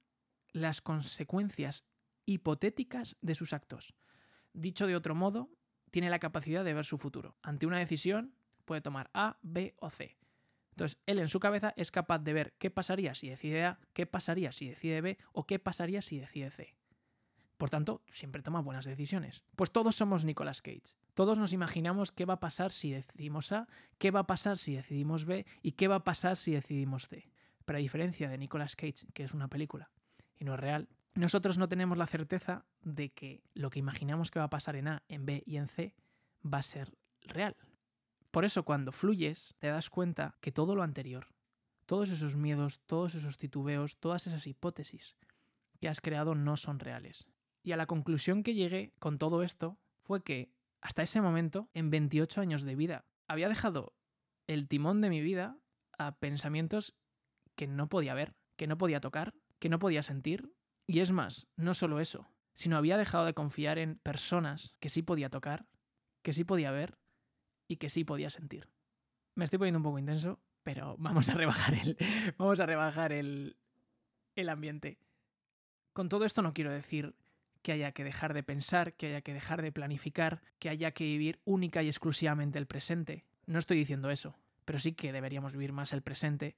las 0.51 0.81
consecuencias 0.81 1.85
hipotéticas 2.25 3.17
de 3.21 3.35
sus 3.35 3.53
actos. 3.53 3.93
Dicho 4.53 4.87
de 4.87 4.95
otro 4.95 5.13
modo, 5.13 5.51
tiene 5.91 6.09
la 6.09 6.17
capacidad 6.17 6.65
de 6.65 6.73
ver 6.73 6.85
su 6.85 6.97
futuro. 6.97 7.37
Ante 7.43 7.67
una 7.67 7.77
decisión, 7.77 8.33
puede 8.65 8.81
tomar 8.81 9.11
A, 9.13 9.37
B 9.43 9.75
o 9.77 9.91
C. 9.91 10.17
Entonces, 10.71 10.99
él 11.05 11.19
en 11.19 11.27
su 11.27 11.39
cabeza 11.39 11.71
es 11.77 11.91
capaz 11.91 12.17
de 12.17 12.33
ver 12.33 12.55
qué 12.57 12.71
pasaría 12.71 13.13
si 13.13 13.29
decide 13.29 13.63
A, 13.63 13.79
qué 13.93 14.07
pasaría 14.07 14.51
si 14.51 14.67
decide 14.67 15.01
B 15.01 15.19
o 15.33 15.45
qué 15.45 15.59
pasaría 15.59 16.01
si 16.01 16.17
decide 16.17 16.49
C 16.49 16.76
Por 17.57 17.69
tanto, 17.69 18.03
siempre 18.07 18.43
toma 18.43 18.61
buenas 18.61 18.85
decisiones. 18.85 19.43
Pues 19.55 19.71
todos 19.71 19.95
somos 19.95 20.23
Nicolas 20.23 20.61
Cage. 20.61 20.95
Todos 21.15 21.39
nos 21.39 21.53
imaginamos 21.53 22.11
qué 22.11 22.25
va 22.25 22.35
a 22.35 22.39
pasar 22.39 22.71
si 22.71 22.91
decidimos 22.91 23.51
A, 23.51 23.67
qué 23.97 24.11
va 24.11 24.21
a 24.21 24.27
pasar 24.27 24.59
si 24.59 24.75
decidimos 24.75 25.25
B 25.25 25.45
y 25.63 25.71
qué 25.71 25.87
va 25.87 25.95
a 25.95 26.03
pasar 26.03 26.37
si 26.37 26.51
decidimos 26.51 27.07
C. 27.07 27.29
Pero 27.65 27.77
a 27.77 27.81
diferencia 27.81 28.29
de 28.29 28.37
Nicolas 28.37 28.75
Cage, 28.75 29.07
que 29.13 29.23
es 29.23 29.33
una 29.33 29.47
película 29.47 29.89
y 30.37 30.45
no 30.45 30.53
es 30.53 30.59
real, 30.59 30.87
nosotros 31.15 31.57
no 31.57 31.67
tenemos 31.67 31.97
la 31.97 32.05
certeza 32.05 32.65
de 32.83 33.09
que 33.09 33.41
lo 33.55 33.71
que 33.71 33.79
imaginamos 33.79 34.29
que 34.29 34.37
va 34.37 34.45
a 34.45 34.49
pasar 34.51 34.75
en 34.75 34.87
A, 34.87 35.03
en 35.07 35.25
B 35.25 35.41
y 35.47 35.57
en 35.57 35.67
C 35.67 35.95
va 36.45 36.59
a 36.59 36.63
ser 36.63 36.95
real. 37.21 37.55
Por 38.29 38.45
eso 38.45 38.63
cuando 38.63 38.91
fluyes 38.91 39.55
te 39.57 39.67
das 39.67 39.89
cuenta 39.89 40.35
que 40.41 40.51
todo 40.51 40.75
lo 40.75 40.83
anterior, 40.83 41.27
todos 41.87 42.11
esos 42.11 42.35
miedos, 42.35 42.81
todos 42.85 43.15
esos 43.15 43.37
titubeos, 43.37 43.97
todas 43.97 44.27
esas 44.27 44.45
hipótesis 44.45 45.15
que 45.79 45.89
has 45.89 46.01
creado 46.01 46.35
no 46.35 46.55
son 46.55 46.77
reales. 46.77 47.27
Y 47.67 47.73
a 47.73 47.75
la 47.75 47.85
conclusión 47.85 48.43
que 48.43 48.53
llegué 48.53 48.93
con 48.97 49.17
todo 49.17 49.43
esto 49.43 49.77
fue 50.01 50.23
que 50.23 50.53
hasta 50.79 51.03
ese 51.03 51.19
momento, 51.19 51.69
en 51.73 51.89
28 51.89 52.39
años 52.39 52.63
de 52.63 52.77
vida, 52.77 53.03
había 53.27 53.49
dejado 53.49 53.93
el 54.47 54.69
timón 54.69 55.01
de 55.01 55.09
mi 55.09 55.19
vida 55.19 55.57
a 55.97 56.17
pensamientos 56.17 56.95
que 57.57 57.67
no 57.67 57.89
podía 57.89 58.13
ver, 58.13 58.37
que 58.55 58.67
no 58.67 58.77
podía 58.77 59.01
tocar, 59.01 59.33
que 59.59 59.67
no 59.67 59.79
podía 59.79 60.01
sentir. 60.01 60.53
Y 60.85 61.01
es 61.01 61.11
más, 61.11 61.47
no 61.57 61.73
solo 61.73 61.99
eso, 61.99 62.29
sino 62.53 62.77
había 62.77 62.95
dejado 62.95 63.25
de 63.25 63.33
confiar 63.33 63.79
en 63.79 63.97
personas 63.97 64.73
que 64.79 64.87
sí 64.87 65.01
podía 65.01 65.29
tocar, 65.29 65.67
que 66.21 66.31
sí 66.31 66.45
podía 66.45 66.71
ver 66.71 66.97
y 67.67 67.75
que 67.75 67.89
sí 67.89 68.05
podía 68.05 68.29
sentir. 68.29 68.69
Me 69.35 69.43
estoy 69.43 69.59
poniendo 69.59 69.79
un 69.79 69.83
poco 69.83 69.99
intenso, 69.99 70.39
pero 70.63 70.95
vamos 70.99 71.27
a 71.27 71.33
rebajar 71.33 71.73
el, 71.73 71.97
vamos 72.37 72.61
a 72.61 72.65
rebajar 72.65 73.11
el, 73.11 73.57
el 74.37 74.47
ambiente. 74.47 74.99
Con 75.91 76.07
todo 76.07 76.23
esto 76.23 76.41
no 76.41 76.53
quiero 76.53 76.71
decir 76.71 77.13
que 77.61 77.71
haya 77.71 77.91
que 77.91 78.03
dejar 78.03 78.33
de 78.33 78.43
pensar, 78.43 78.93
que 78.93 79.07
haya 79.07 79.21
que 79.21 79.33
dejar 79.33 79.61
de 79.61 79.71
planificar, 79.71 80.41
que 80.59 80.69
haya 80.69 80.91
que 80.91 81.03
vivir 81.03 81.39
única 81.45 81.83
y 81.83 81.87
exclusivamente 81.87 82.57
el 82.57 82.67
presente. 82.67 83.25
No 83.45 83.59
estoy 83.59 83.77
diciendo 83.77 84.09
eso, 84.09 84.35
pero 84.65 84.79
sí 84.79 84.93
que 84.93 85.11
deberíamos 85.11 85.53
vivir 85.53 85.73
más 85.73 85.93
el 85.93 86.01
presente 86.01 86.55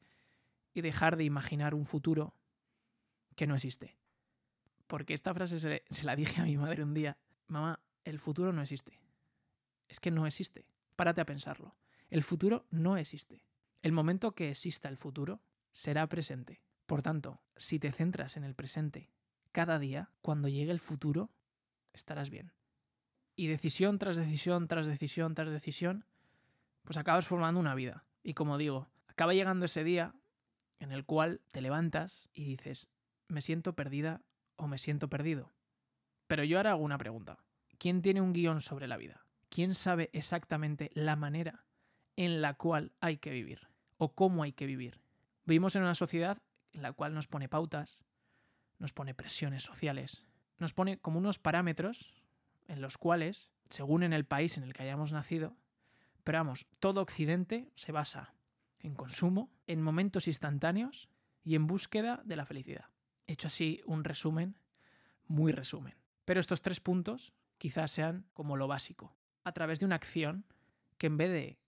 y 0.74 0.82
dejar 0.82 1.18
de 1.18 1.24
imaginar 1.24 1.74
un 1.74 1.86
futuro 1.86 2.34
que 3.36 3.48
no 3.48 3.56
existe. 3.56 3.98
Porque 4.88 5.14
esta 5.14 5.34
frase 5.34 5.60
se, 5.60 6.04
la 6.04 6.16
dije 6.16 6.42
a 6.42 6.46
mi 6.46 6.58
madre 6.58 6.84
un 6.84 6.94
día. 6.94 7.18
Mamá, 7.48 7.80
el 8.04 8.20
futuro 8.20 8.52
no 8.52 8.62
existe. 8.62 9.00
Es 9.88 10.00
que 10.00 10.12
no 10.12 10.26
existe. 10.26 10.66
Párate 10.96 11.22
a 11.22 11.26
pensarlo. 11.26 11.76
El 12.10 12.24
futuro 12.24 12.66
no 12.72 12.98
existe. 12.98 13.46
El 13.82 13.92
momento 13.92 14.34
que 14.34 14.50
exista 14.50 14.90
el 14.90 14.98
futuro 14.98 15.42
será 15.74 16.08
presente. 16.08 16.64
Por 16.86 17.04
tanto, 17.04 17.42
si 17.56 17.78
te 17.78 17.92
centras 17.92 18.36
en 18.36 18.44
el 18.44 18.56
presente 18.56 19.12
cada 19.60 19.78
día, 19.78 20.10
cuando 20.22 20.48
llegue 20.48 20.72
el 20.72 20.80
futuro, 20.80 21.32
estarás 21.92 22.30
bien. 22.30 22.54
Y 23.36 23.48
decisión 23.48 24.00
tras 24.00 24.16
decisión, 24.16 24.70
tras 24.70 24.88
decisión, 24.88 25.36
tras 25.36 25.50
decisión, 25.50 26.06
pues 26.86 26.96
acabas 26.96 27.28
formando 27.28 27.60
una 27.60 27.76
vida. 27.76 28.06
Y 28.24 28.36
como 28.36 28.58
digo, 28.58 28.88
acaba 29.08 29.34
llegando 29.34 29.66
ese 29.66 29.84
día 29.84 30.16
en 30.80 30.94
el 30.94 31.04
cual 31.04 31.42
te 31.52 31.60
levantas 31.60 32.30
y 32.34 32.46
dices, 32.46 32.88
me 33.28 33.42
siento 33.42 33.74
perdida 33.74 34.22
o 34.56 34.68
me 34.70 34.78
siento 34.78 35.10
perdido. 35.10 35.52
Pero 36.28 36.46
yo 36.46 36.56
ahora 36.56 36.72
hago 36.72 36.84
una 36.86 36.98
pregunta. 36.98 37.38
¿Quién 37.78 38.02
tiene 38.02 38.22
un 38.22 38.32
guion 38.32 38.62
sobre 38.62 38.88
la 38.88 38.96
vida? 38.96 39.26
¿Quién 39.50 39.76
sabe 39.76 40.10
exactamente 40.14 40.90
la 40.94 41.18
manera 41.18 41.66
en 42.16 42.42
la 42.42 42.54
cual 42.54 42.94
hay 43.02 43.18
que 43.18 43.32
vivir 43.32 43.68
o 43.98 44.16
cómo 44.16 44.44
hay 44.44 44.54
que 44.54 44.68
vivir? 44.68 45.02
Vivimos 45.44 45.76
en 45.76 45.82
una 45.82 45.96
sociedad 45.96 46.42
en 46.72 46.82
la 46.82 46.94
cual 46.94 47.14
nos 47.14 47.28
pone 47.28 47.50
pautas, 47.50 48.06
nos 48.80 48.94
pone 48.94 49.14
presiones 49.14 49.64
sociales, 49.64 50.24
nos 50.58 50.74
pone 50.74 50.98
como 51.00 51.20
unos 51.20 51.40
parámetros 51.40 52.14
en 52.68 52.82
los 52.82 52.98
cuales, 52.98 53.52
según 53.70 54.04
en 54.04 54.14
el 54.14 54.26
país 54.26 54.58
en 54.58 54.64
el 54.64 54.74
que 54.74 54.84
hayamos 54.84 55.12
nacido, 55.12 55.56
pero 56.24 56.40
vamos, 56.40 56.68
todo 56.80 57.02
Occidente 57.02 57.72
se 57.76 57.92
basa 57.92 58.34
en 58.80 58.96
consumo, 58.96 59.52
en 59.68 59.82
momentos 59.82 60.28
instantáneos 60.28 61.10
y 61.44 61.56
en 61.56 61.68
búsqueda 61.68 62.22
de 62.26 62.36
la 62.36 62.46
felicidad. 62.46 62.86
He 63.28 63.34
hecho 63.34 63.48
así 63.48 63.82
un 63.86 64.04
resumen, 64.04 64.58
muy 65.28 65.52
resumen. 65.52 65.96
Pero 66.26 66.40
estos 66.40 66.62
tres 66.62 66.80
puntos 66.80 67.34
quizás 67.58 67.92
sean 67.92 68.26
como 68.34 68.58
lo 68.58 68.68
básico 68.68 69.16
a 69.44 69.52
través 69.52 69.80
de 69.80 69.86
una 69.86 69.96
acción 69.96 70.46
que 70.98 71.08
en 71.08 71.18
vez 71.18 71.32
de 71.32 71.60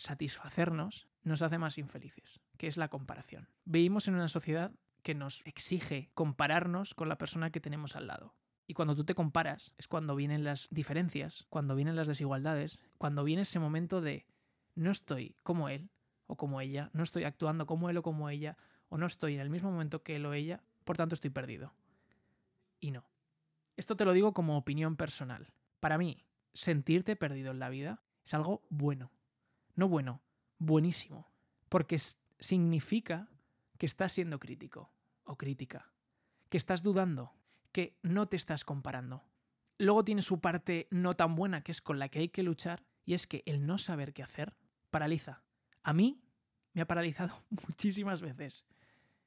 satisfacernos, 0.00 1.08
nos 1.22 1.42
hace 1.42 1.58
más 1.58 1.78
infelices, 1.78 2.40
que 2.56 2.66
es 2.66 2.76
la 2.76 2.88
comparación. 2.88 3.48
Vivimos 3.64 4.08
en 4.08 4.14
una 4.14 4.28
sociedad 4.28 4.72
que 5.00 5.14
nos 5.14 5.42
exige 5.46 6.10
compararnos 6.14 6.94
con 6.94 7.08
la 7.08 7.18
persona 7.18 7.50
que 7.50 7.60
tenemos 7.60 7.96
al 7.96 8.06
lado. 8.06 8.34
Y 8.66 8.74
cuando 8.74 8.94
tú 8.94 9.04
te 9.04 9.14
comparas 9.14 9.74
es 9.78 9.88
cuando 9.88 10.14
vienen 10.14 10.44
las 10.44 10.68
diferencias, 10.70 11.46
cuando 11.48 11.74
vienen 11.74 11.96
las 11.96 12.06
desigualdades, 12.06 12.78
cuando 12.98 13.24
viene 13.24 13.42
ese 13.42 13.58
momento 13.58 14.00
de 14.00 14.26
no 14.76 14.90
estoy 14.90 15.34
como 15.42 15.68
él 15.68 15.90
o 16.26 16.36
como 16.36 16.60
ella, 16.60 16.90
no 16.92 17.02
estoy 17.02 17.24
actuando 17.24 17.66
como 17.66 17.90
él 17.90 17.96
o 17.96 18.02
como 18.02 18.30
ella, 18.30 18.56
o 18.88 18.96
no 18.96 19.06
estoy 19.06 19.34
en 19.34 19.40
el 19.40 19.50
mismo 19.50 19.72
momento 19.72 20.02
que 20.02 20.16
él 20.16 20.26
o 20.26 20.34
ella, 20.34 20.62
por 20.84 20.96
tanto 20.96 21.14
estoy 21.14 21.30
perdido. 21.30 21.74
Y 22.78 22.92
no. 22.92 23.04
Esto 23.76 23.96
te 23.96 24.04
lo 24.04 24.12
digo 24.12 24.32
como 24.32 24.56
opinión 24.56 24.96
personal. 24.96 25.52
Para 25.80 25.98
mí, 25.98 26.24
sentirte 26.54 27.16
perdido 27.16 27.50
en 27.50 27.58
la 27.58 27.70
vida 27.70 28.02
es 28.24 28.34
algo 28.34 28.62
bueno. 28.68 29.10
No 29.74 29.88
bueno, 29.88 30.22
buenísimo. 30.58 31.28
Porque 31.68 32.00
significa 32.38 33.28
que 33.80 33.86
estás 33.86 34.12
siendo 34.12 34.38
crítico 34.38 34.92
o 35.24 35.38
crítica, 35.38 35.90
que 36.50 36.58
estás 36.58 36.82
dudando, 36.82 37.32
que 37.72 37.96
no 38.02 38.28
te 38.28 38.36
estás 38.36 38.62
comparando. 38.62 39.24
Luego 39.78 40.04
tiene 40.04 40.20
su 40.20 40.38
parte 40.38 40.86
no 40.90 41.14
tan 41.14 41.34
buena, 41.34 41.62
que 41.62 41.72
es 41.72 41.80
con 41.80 41.98
la 41.98 42.10
que 42.10 42.18
hay 42.18 42.28
que 42.28 42.42
luchar, 42.42 42.84
y 43.06 43.14
es 43.14 43.26
que 43.26 43.42
el 43.46 43.64
no 43.64 43.78
saber 43.78 44.12
qué 44.12 44.22
hacer 44.22 44.54
paraliza. 44.90 45.44
A 45.82 45.94
mí 45.94 46.20
me 46.74 46.82
ha 46.82 46.86
paralizado 46.86 47.42
muchísimas 47.48 48.20
veces. 48.20 48.66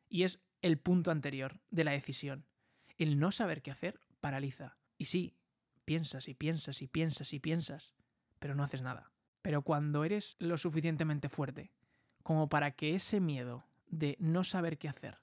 Y 0.07 0.21
es 0.21 0.39
el 0.61 0.77
punto 0.77 1.09
anterior 1.09 1.59
de 1.71 1.85
la 1.85 1.93
decisión. 1.93 2.45
El 2.99 3.17
no 3.17 3.31
saber 3.31 3.63
qué 3.63 3.71
hacer 3.71 3.99
paraliza. 4.21 4.77
Y 4.99 5.05
sí, 5.05 5.35
piensas 5.83 6.27
y 6.27 6.35
piensas 6.35 6.83
y 6.83 6.87
piensas 6.87 7.33
y 7.33 7.39
piensas, 7.39 7.95
pero 8.37 8.53
no 8.53 8.63
haces 8.63 8.83
nada. 8.83 9.13
Pero 9.41 9.63
cuando 9.63 10.03
eres 10.03 10.35
lo 10.37 10.59
suficientemente 10.59 11.27
fuerte 11.27 11.73
como 12.21 12.49
para 12.49 12.75
que 12.75 12.93
ese 12.93 13.19
miedo 13.19 13.65
de 13.93 14.17
no 14.19 14.43
saber 14.43 14.77
qué 14.77 14.89
hacer, 14.89 15.17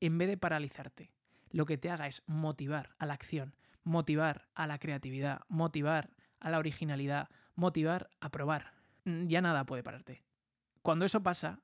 en 0.00 0.18
vez 0.18 0.28
de 0.28 0.36
paralizarte, 0.36 1.10
lo 1.50 1.66
que 1.66 1.78
te 1.78 1.90
haga 1.90 2.06
es 2.06 2.22
motivar 2.26 2.94
a 2.98 3.06
la 3.06 3.14
acción, 3.14 3.54
motivar 3.84 4.48
a 4.54 4.66
la 4.66 4.78
creatividad, 4.78 5.42
motivar 5.48 6.10
a 6.40 6.50
la 6.50 6.58
originalidad, 6.58 7.28
motivar 7.54 8.10
a 8.20 8.30
probar, 8.30 8.72
mm, 9.04 9.26
ya 9.26 9.40
nada 9.42 9.66
puede 9.66 9.82
pararte. 9.82 10.22
Cuando 10.82 11.04
eso 11.04 11.22
pasa, 11.22 11.60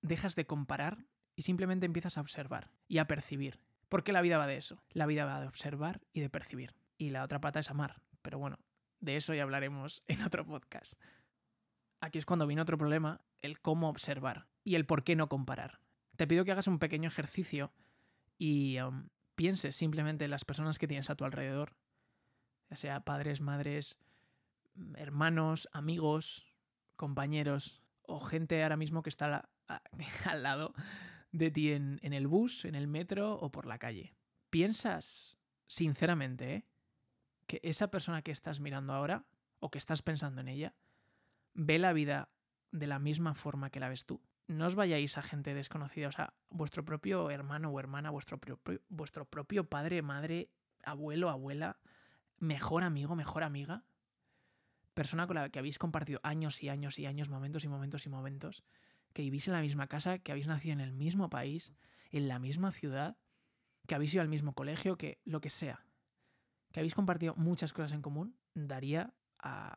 dejas 0.00 0.34
de 0.34 0.46
comparar 0.46 1.04
y 1.36 1.42
simplemente 1.42 1.86
empiezas 1.86 2.16
a 2.16 2.20
observar 2.20 2.70
y 2.88 2.98
a 2.98 3.06
percibir. 3.06 3.60
Porque 3.88 4.12
la 4.12 4.22
vida 4.22 4.38
va 4.38 4.46
de 4.46 4.56
eso. 4.56 4.82
La 4.90 5.06
vida 5.06 5.26
va 5.26 5.40
de 5.40 5.48
observar 5.48 6.00
y 6.12 6.20
de 6.20 6.30
percibir 6.30 6.74
y 6.96 7.10
la 7.10 7.24
otra 7.24 7.40
pata 7.40 7.60
es 7.60 7.70
amar. 7.70 8.00
Pero 8.22 8.38
bueno, 8.38 8.58
de 9.00 9.16
eso 9.16 9.34
ya 9.34 9.42
hablaremos 9.42 10.02
en 10.06 10.22
otro 10.22 10.46
podcast. 10.46 10.94
Aquí 12.02 12.18
es 12.18 12.26
cuando 12.26 12.48
viene 12.48 12.60
otro 12.60 12.76
problema, 12.76 13.20
el 13.42 13.60
cómo 13.60 13.88
observar 13.88 14.48
y 14.64 14.74
el 14.74 14.86
por 14.86 15.04
qué 15.04 15.14
no 15.14 15.28
comparar. 15.28 15.78
Te 16.16 16.26
pido 16.26 16.44
que 16.44 16.50
hagas 16.50 16.66
un 16.66 16.80
pequeño 16.80 17.06
ejercicio 17.06 17.72
y 18.38 18.80
um, 18.80 19.08
pienses 19.36 19.76
simplemente 19.76 20.24
en 20.24 20.32
las 20.32 20.44
personas 20.44 20.80
que 20.80 20.88
tienes 20.88 21.10
a 21.10 21.14
tu 21.14 21.24
alrededor, 21.24 21.76
ya 22.70 22.76
sea 22.76 23.04
padres, 23.04 23.40
madres, 23.40 24.00
hermanos, 24.96 25.68
amigos, 25.72 26.44
compañeros 26.96 27.80
o 28.02 28.18
gente 28.18 28.60
ahora 28.64 28.76
mismo 28.76 29.04
que 29.04 29.10
está 29.10 29.48
al 30.24 30.42
lado 30.42 30.74
de 31.30 31.52
ti 31.52 31.70
en, 31.70 32.00
el 32.02 32.26
bus, 32.26 32.64
en 32.64 32.74
el 32.74 32.88
metro 32.88 33.34
o 33.34 33.52
por 33.52 33.64
la 33.64 33.78
calle. 33.78 34.12
Piensas 34.50 35.38
sinceramente, 35.68 36.54
¿eh? 36.54 36.64
que 37.46 37.60
esa 37.62 37.92
persona 37.92 38.22
que 38.22 38.32
estás 38.32 38.58
mirando 38.58 38.92
ahora 38.92 39.24
o 39.60 39.70
que 39.70 39.78
estás 39.78 40.02
pensando 40.02 40.40
en 40.40 40.48
ella 40.48 40.74
ve 41.54 41.78
la 41.78 41.92
vida 41.92 42.28
de 42.70 42.86
la 42.86 42.98
misma 42.98 43.34
forma 43.34 43.70
que 43.70 43.80
la 43.80 43.88
ves 43.88 44.06
tú. 44.06 44.22
No 44.48 44.66
os 44.66 44.74
vayáis 44.74 45.16
a 45.18 45.22
gente 45.22 45.54
desconocida, 45.54 46.08
o 46.08 46.12
sea, 46.12 46.34
vuestro 46.50 46.84
propio 46.84 47.30
hermano 47.30 47.70
o 47.70 47.78
hermana, 47.78 48.10
vuestro 48.10 48.38
propio, 48.38 48.82
vuestro 48.88 49.24
propio 49.24 49.68
padre, 49.68 50.02
madre, 50.02 50.50
abuelo, 50.84 51.30
abuela, 51.30 51.78
mejor 52.38 52.82
amigo, 52.82 53.14
mejor 53.14 53.44
amiga, 53.44 53.84
persona 54.94 55.26
con 55.26 55.36
la 55.36 55.48
que 55.48 55.58
habéis 55.58 55.78
compartido 55.78 56.20
años 56.22 56.62
y 56.62 56.68
años 56.68 56.98
y 56.98 57.06
años, 57.06 57.30
momentos 57.30 57.64
y 57.64 57.68
momentos 57.68 58.04
y 58.06 58.08
momentos, 58.10 58.64
que 59.12 59.22
vivís 59.22 59.46
en 59.46 59.54
la 59.54 59.60
misma 59.60 59.86
casa, 59.86 60.18
que 60.18 60.32
habéis 60.32 60.48
nacido 60.48 60.72
en 60.72 60.80
el 60.80 60.92
mismo 60.92 61.30
país, 61.30 61.72
en 62.10 62.28
la 62.28 62.38
misma 62.38 62.72
ciudad, 62.72 63.16
que 63.86 63.94
habéis 63.94 64.12
ido 64.14 64.22
al 64.22 64.28
mismo 64.28 64.54
colegio, 64.54 64.96
que 64.96 65.20
lo 65.24 65.40
que 65.40 65.50
sea 65.50 65.86
que 66.72 66.80
habéis 66.80 66.94
compartido 66.94 67.34
muchas 67.36 67.72
cosas 67.72 67.92
en 67.92 68.02
común, 68.02 68.36
daría 68.54 69.14
a 69.38 69.76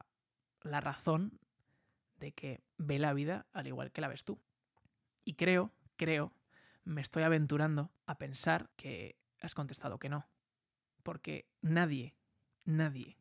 la 0.62 0.82
razón 0.82 1.40
de 2.20 2.32
que 2.34 2.62
ve 2.78 3.00
la 3.00 3.14
vida 3.14 3.46
al 3.54 3.68
igual 3.68 3.92
que 3.92 4.02
la 4.02 4.08
ves 4.08 4.24
tú. 4.24 4.40
Y 5.24 5.34
creo, 5.34 5.72
creo, 5.96 6.34
me 6.84 7.02
estoy 7.02 7.24
aventurando 7.24 7.92
a 8.06 8.18
pensar 8.18 8.70
que 8.76 9.18
has 9.42 9.56
contestado 9.56 10.00
que 10.00 10.10
no. 10.10 10.28
porque 11.04 11.48
nadie, 11.62 12.16
nadie, 12.64 13.20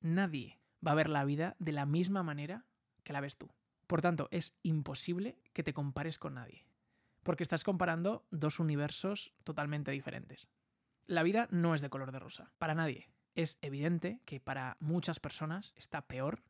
nadie 0.00 0.60
va 0.86 0.92
a 0.92 0.94
ver 0.96 1.08
la 1.08 1.24
vida 1.24 1.56
de 1.58 1.72
la 1.72 1.86
misma 1.86 2.22
manera 2.22 2.66
que 3.04 3.14
la 3.14 3.22
ves 3.22 3.38
tú. 3.38 3.50
Por 3.86 4.02
tanto, 4.02 4.28
es 4.30 4.54
imposible 4.62 5.38
que 5.54 5.62
te 5.62 5.72
compares 5.72 6.18
con 6.18 6.34
nadie, 6.34 6.66
porque 7.22 7.42
estás 7.42 7.64
comparando 7.64 8.26
dos 8.30 8.60
universos 8.60 9.32
totalmente 9.44 9.90
diferentes. 9.90 10.50
La 11.06 11.22
vida 11.22 11.48
no 11.50 11.74
es 11.74 11.80
de 11.80 11.88
color 11.88 12.12
de 12.12 12.18
rosa, 12.18 12.52
para 12.58 12.74
nadie. 12.74 13.08
Es 13.34 13.56
evidente 13.62 14.20
que 14.26 14.38
para 14.38 14.76
muchas 14.78 15.18
personas 15.18 15.72
está 15.74 16.06
peor 16.06 16.42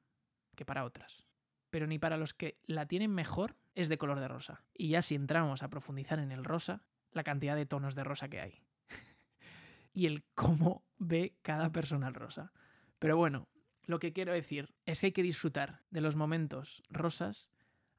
que 0.57 0.65
para 0.65 0.85
otras. 0.85 1.29
Pero 1.73 1.87
ni 1.87 1.99
para 1.99 2.19
los 2.19 2.35
que 2.35 2.59
la 2.67 2.85
tienen 2.85 3.11
mejor 3.15 3.57
es 3.75 3.89
de 3.89 3.97
color 3.97 4.21
de 4.21 4.29
rosa. 4.29 4.63
Y 4.75 4.89
ya 4.89 5.01
si 5.01 5.15
entramos 5.15 5.63
a 5.63 5.71
profundizar 5.71 6.19
en 6.19 6.31
el 6.31 6.45
rosa, 6.45 6.83
la 7.13 7.23
cantidad 7.25 7.57
de 7.57 7.65
tonos 7.65 7.95
de 7.95 8.05
rosa 8.05 8.29
que 8.29 8.43
hay. 8.43 8.61
y 9.95 10.05
el 10.05 10.23
cómo 10.35 10.85
ve 10.99 11.35
cada 11.41 11.73
persona 11.73 12.09
el 12.09 12.15
rosa. 12.15 12.53
Pero 12.99 13.17
bueno, 13.17 13.49
lo 13.87 14.01
que 14.01 14.13
quiero 14.13 14.35
decir 14.35 14.75
es 14.85 15.01
que 15.01 15.07
hay 15.07 15.13
que 15.13 15.23
disfrutar 15.23 15.81
de 15.89 16.03
los 16.03 16.15
momentos 16.15 16.83
rosas, 16.91 17.49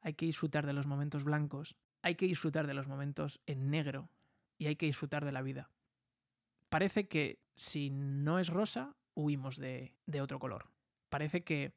hay 0.01 0.13
que 0.13 0.27
disfrutar 0.27 0.67
de 0.67 0.73
los 0.73 0.85
momentos 0.85 1.23
blancos, 1.23 1.75
hay 2.03 2.13
que 2.13 2.27
disfrutar 2.27 2.67
de 2.67 2.75
los 2.75 2.87
momentos 2.87 3.41
en 3.47 3.71
negro 3.71 4.11
y 4.59 4.67
hay 4.67 4.75
que 4.75 4.85
disfrutar 4.85 5.25
de 5.25 5.31
la 5.31 5.41
vida. 5.41 5.71
Parece 6.69 7.07
que 7.07 7.39
si 7.55 7.89
no 7.89 8.37
es 8.37 8.49
rosa, 8.49 8.95
huimos 9.15 9.57
de, 9.57 9.95
de 10.05 10.21
otro 10.21 10.37
color. 10.37 10.69
Parece 11.09 11.43
que 11.43 11.73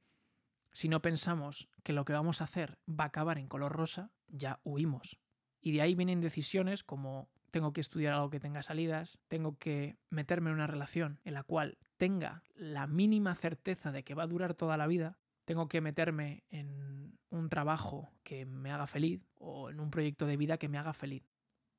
si 0.76 0.90
no 0.90 1.00
pensamos 1.00 1.70
que 1.82 1.94
lo 1.94 2.04
que 2.04 2.12
vamos 2.12 2.42
a 2.42 2.44
hacer 2.44 2.78
va 2.86 3.04
a 3.04 3.06
acabar 3.06 3.38
en 3.38 3.48
color 3.48 3.72
rosa, 3.72 4.10
ya 4.28 4.60
huimos. 4.62 5.18
Y 5.62 5.72
de 5.72 5.80
ahí 5.80 5.94
vienen 5.94 6.20
decisiones 6.20 6.84
como 6.84 7.30
tengo 7.50 7.72
que 7.72 7.80
estudiar 7.80 8.12
algo 8.12 8.28
que 8.28 8.40
tenga 8.40 8.60
salidas, 8.60 9.18
tengo 9.26 9.56
que 9.56 9.96
meterme 10.10 10.50
en 10.50 10.56
una 10.56 10.66
relación 10.66 11.18
en 11.24 11.32
la 11.32 11.44
cual 11.44 11.78
tenga 11.96 12.42
la 12.54 12.86
mínima 12.86 13.34
certeza 13.36 13.90
de 13.90 14.04
que 14.04 14.12
va 14.12 14.24
a 14.24 14.26
durar 14.26 14.52
toda 14.52 14.76
la 14.76 14.86
vida, 14.86 15.16
tengo 15.46 15.66
que 15.66 15.80
meterme 15.80 16.44
en 16.50 17.18
un 17.30 17.48
trabajo 17.48 18.10
que 18.22 18.44
me 18.44 18.70
haga 18.70 18.86
feliz 18.86 19.26
o 19.36 19.70
en 19.70 19.80
un 19.80 19.90
proyecto 19.90 20.26
de 20.26 20.36
vida 20.36 20.58
que 20.58 20.68
me 20.68 20.76
haga 20.76 20.92
feliz. 20.92 21.24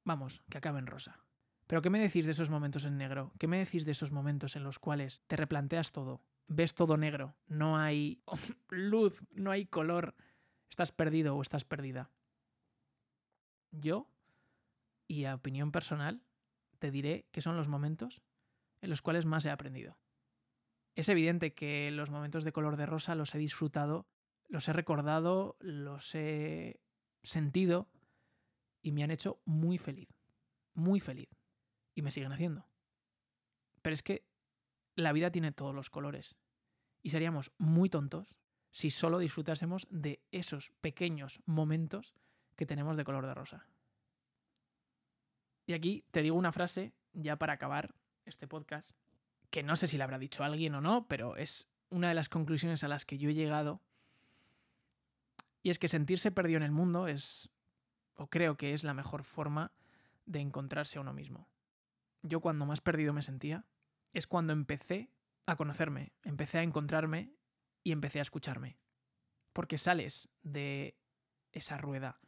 Vamos, 0.05 0.41
que 0.49 0.57
acabe 0.57 0.79
en 0.79 0.87
rosa. 0.87 1.23
Pero 1.67 1.83
¿qué 1.83 1.91
me 1.91 1.99
decís 1.99 2.25
de 2.25 2.31
esos 2.31 2.49
momentos 2.49 2.83
en 2.83 2.97
negro? 2.97 3.31
¿Qué 3.37 3.45
me 3.45 3.59
decís 3.59 3.85
de 3.85 3.91
esos 3.91 4.11
momentos 4.11 4.55
en 4.55 4.63
los 4.63 4.79
cuales 4.79 5.21
te 5.27 5.35
replanteas 5.35 5.91
todo? 5.91 6.23
Ves 6.47 6.73
todo 6.73 6.97
negro, 6.97 7.35
no 7.47 7.77
hay 7.77 8.21
luz, 8.69 9.23
no 9.31 9.51
hay 9.51 9.65
color, 9.65 10.15
estás 10.69 10.91
perdido 10.91 11.35
o 11.35 11.41
estás 11.41 11.65
perdida. 11.65 12.09
Yo 13.71 14.09
y 15.07 15.25
a 15.25 15.35
opinión 15.35 15.71
personal, 15.71 16.21
te 16.79 16.91
diré 16.91 17.27
que 17.31 17.41
son 17.41 17.57
los 17.57 17.67
momentos 17.67 18.21
en 18.81 18.89
los 18.89 19.01
cuales 19.01 19.25
más 19.25 19.45
he 19.45 19.49
aprendido. 19.49 19.97
Es 20.95 21.09
evidente 21.09 21.53
que 21.53 21.91
los 21.91 22.09
momentos 22.09 22.43
de 22.43 22.51
color 22.51 22.75
de 22.75 22.85
rosa 22.85 23.15
los 23.15 23.33
he 23.33 23.37
disfrutado, 23.37 24.07
los 24.47 24.67
he 24.67 24.73
recordado, 24.73 25.57
los 25.59 26.13
he 26.15 26.81
sentido 27.23 27.89
y 28.81 28.91
me 28.91 29.03
han 29.03 29.11
hecho 29.11 29.41
muy 29.45 29.77
feliz, 29.77 30.09
muy 30.73 30.99
feliz. 30.99 31.29
Y 31.93 32.01
me 32.03 32.11
siguen 32.11 32.31
haciendo. 32.31 32.67
Pero 33.81 33.93
es 33.93 34.03
que 34.03 34.26
la 34.97 35.13
vida 35.13 35.31
tiene 35.31 35.51
todos 35.51 35.73
los 35.73 35.89
colores 35.89 36.35
y 37.03 37.11
seríamos 37.11 37.51
muy 37.57 37.89
tontos 37.89 38.35
si 38.71 38.89
solo 38.91 39.19
disfrutásemos 39.19 39.87
de 39.89 40.21
esos 40.31 40.71
pequeños 40.81 41.41
momentos 41.45 42.13
que 42.55 42.65
tenemos 42.65 42.97
de 42.97 43.05
color 43.05 43.25
de 43.25 43.33
rosa. 43.33 43.67
Y 45.67 45.73
aquí 45.73 46.03
te 46.11 46.21
digo 46.21 46.35
una 46.35 46.51
frase, 46.51 46.93
ya 47.13 47.37
para 47.37 47.53
acabar 47.53 47.93
este 48.25 48.47
podcast, 48.47 48.91
que 49.51 49.63
no 49.63 49.75
sé 49.75 49.87
si 49.87 49.97
la 49.97 50.03
habrá 50.03 50.17
dicho 50.17 50.43
alguien 50.43 50.73
o 50.75 50.81
no, 50.81 51.07
pero 51.07 51.37
es 51.37 51.69
una 51.89 52.09
de 52.09 52.15
las 52.15 52.27
conclusiones 52.27 52.83
a 52.83 52.87
las 52.87 53.05
que 53.05 53.17
yo 53.17 53.29
he 53.29 53.33
llegado. 53.33 53.81
Y 55.61 55.69
es 55.69 55.79
que 55.79 55.87
sentirse 55.87 56.31
perdido 56.31 56.57
en 56.57 56.63
el 56.63 56.71
mundo 56.71 57.07
es, 57.07 57.49
o 58.15 58.27
creo 58.27 58.57
que 58.57 58.73
es 58.73 58.83
la 58.83 58.93
mejor 58.93 59.23
forma 59.23 59.71
de 60.25 60.39
encontrarse 60.39 60.97
a 60.97 61.01
uno 61.01 61.13
mismo. 61.13 61.47
Yo 62.23 62.39
cuando 62.39 62.65
más 62.65 62.81
perdido 62.81 63.13
me 63.13 63.21
sentía 63.21 63.65
es 64.13 64.27
cuando 64.27 64.53
empecé 64.53 65.09
a 65.45 65.55
conocerme, 65.55 66.13
empecé 66.23 66.59
a 66.59 66.63
encontrarme 66.63 67.31
y 67.83 67.91
empecé 67.91 68.19
a 68.19 68.23
escucharme. 68.23 68.77
Porque 69.53 69.77
sales 69.77 70.29
de 70.43 70.97
esa 71.51 71.77
rueda, 71.77 72.19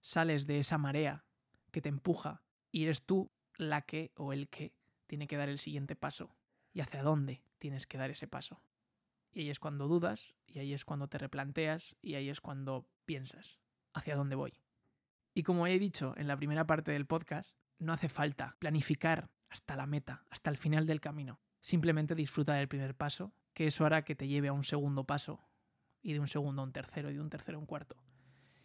sales 0.00 0.46
de 0.46 0.58
esa 0.58 0.78
marea 0.78 1.24
que 1.70 1.80
te 1.80 1.88
empuja 1.88 2.42
y 2.70 2.84
eres 2.84 3.02
tú 3.02 3.30
la 3.56 3.82
que 3.82 4.12
o 4.16 4.32
el 4.32 4.48
que 4.48 4.74
tiene 5.06 5.26
que 5.26 5.36
dar 5.36 5.48
el 5.48 5.58
siguiente 5.58 5.96
paso 5.96 6.34
y 6.72 6.80
hacia 6.80 7.02
dónde 7.02 7.42
tienes 7.58 7.86
que 7.86 7.98
dar 7.98 8.10
ese 8.10 8.26
paso. 8.26 8.60
Y 9.32 9.40
ahí 9.40 9.50
es 9.50 9.58
cuando 9.58 9.88
dudas, 9.88 10.34
y 10.46 10.60
ahí 10.60 10.72
es 10.72 10.84
cuando 10.84 11.08
te 11.08 11.18
replanteas, 11.18 11.96
y 12.00 12.14
ahí 12.14 12.28
es 12.28 12.40
cuando 12.40 12.86
piensas, 13.04 13.58
¿hacia 13.92 14.16
dónde 14.16 14.36
voy? 14.36 14.60
Y 15.34 15.42
como 15.42 15.66
he 15.66 15.78
dicho 15.78 16.14
en 16.16 16.28
la 16.28 16.36
primera 16.36 16.66
parte 16.66 16.92
del 16.92 17.06
podcast, 17.06 17.56
no 17.78 17.92
hace 17.92 18.08
falta 18.08 18.56
planificar 18.60 19.30
hasta 19.54 19.76
la 19.76 19.86
meta, 19.86 20.24
hasta 20.30 20.50
el 20.50 20.56
final 20.56 20.84
del 20.84 21.00
camino. 21.00 21.40
Simplemente 21.60 22.16
disfruta 22.16 22.54
del 22.54 22.66
primer 22.66 22.96
paso, 22.96 23.32
que 23.52 23.68
eso 23.68 23.86
hará 23.86 24.04
que 24.04 24.16
te 24.16 24.26
lleve 24.26 24.48
a 24.48 24.52
un 24.52 24.64
segundo 24.64 25.04
paso, 25.04 25.46
y 26.02 26.12
de 26.12 26.18
un 26.18 26.26
segundo 26.26 26.60
a 26.60 26.64
un 26.64 26.72
tercero, 26.72 27.08
y 27.08 27.14
de 27.14 27.20
un 27.20 27.30
tercero 27.30 27.56
a 27.56 27.60
un 27.60 27.66
cuarto. 27.66 27.96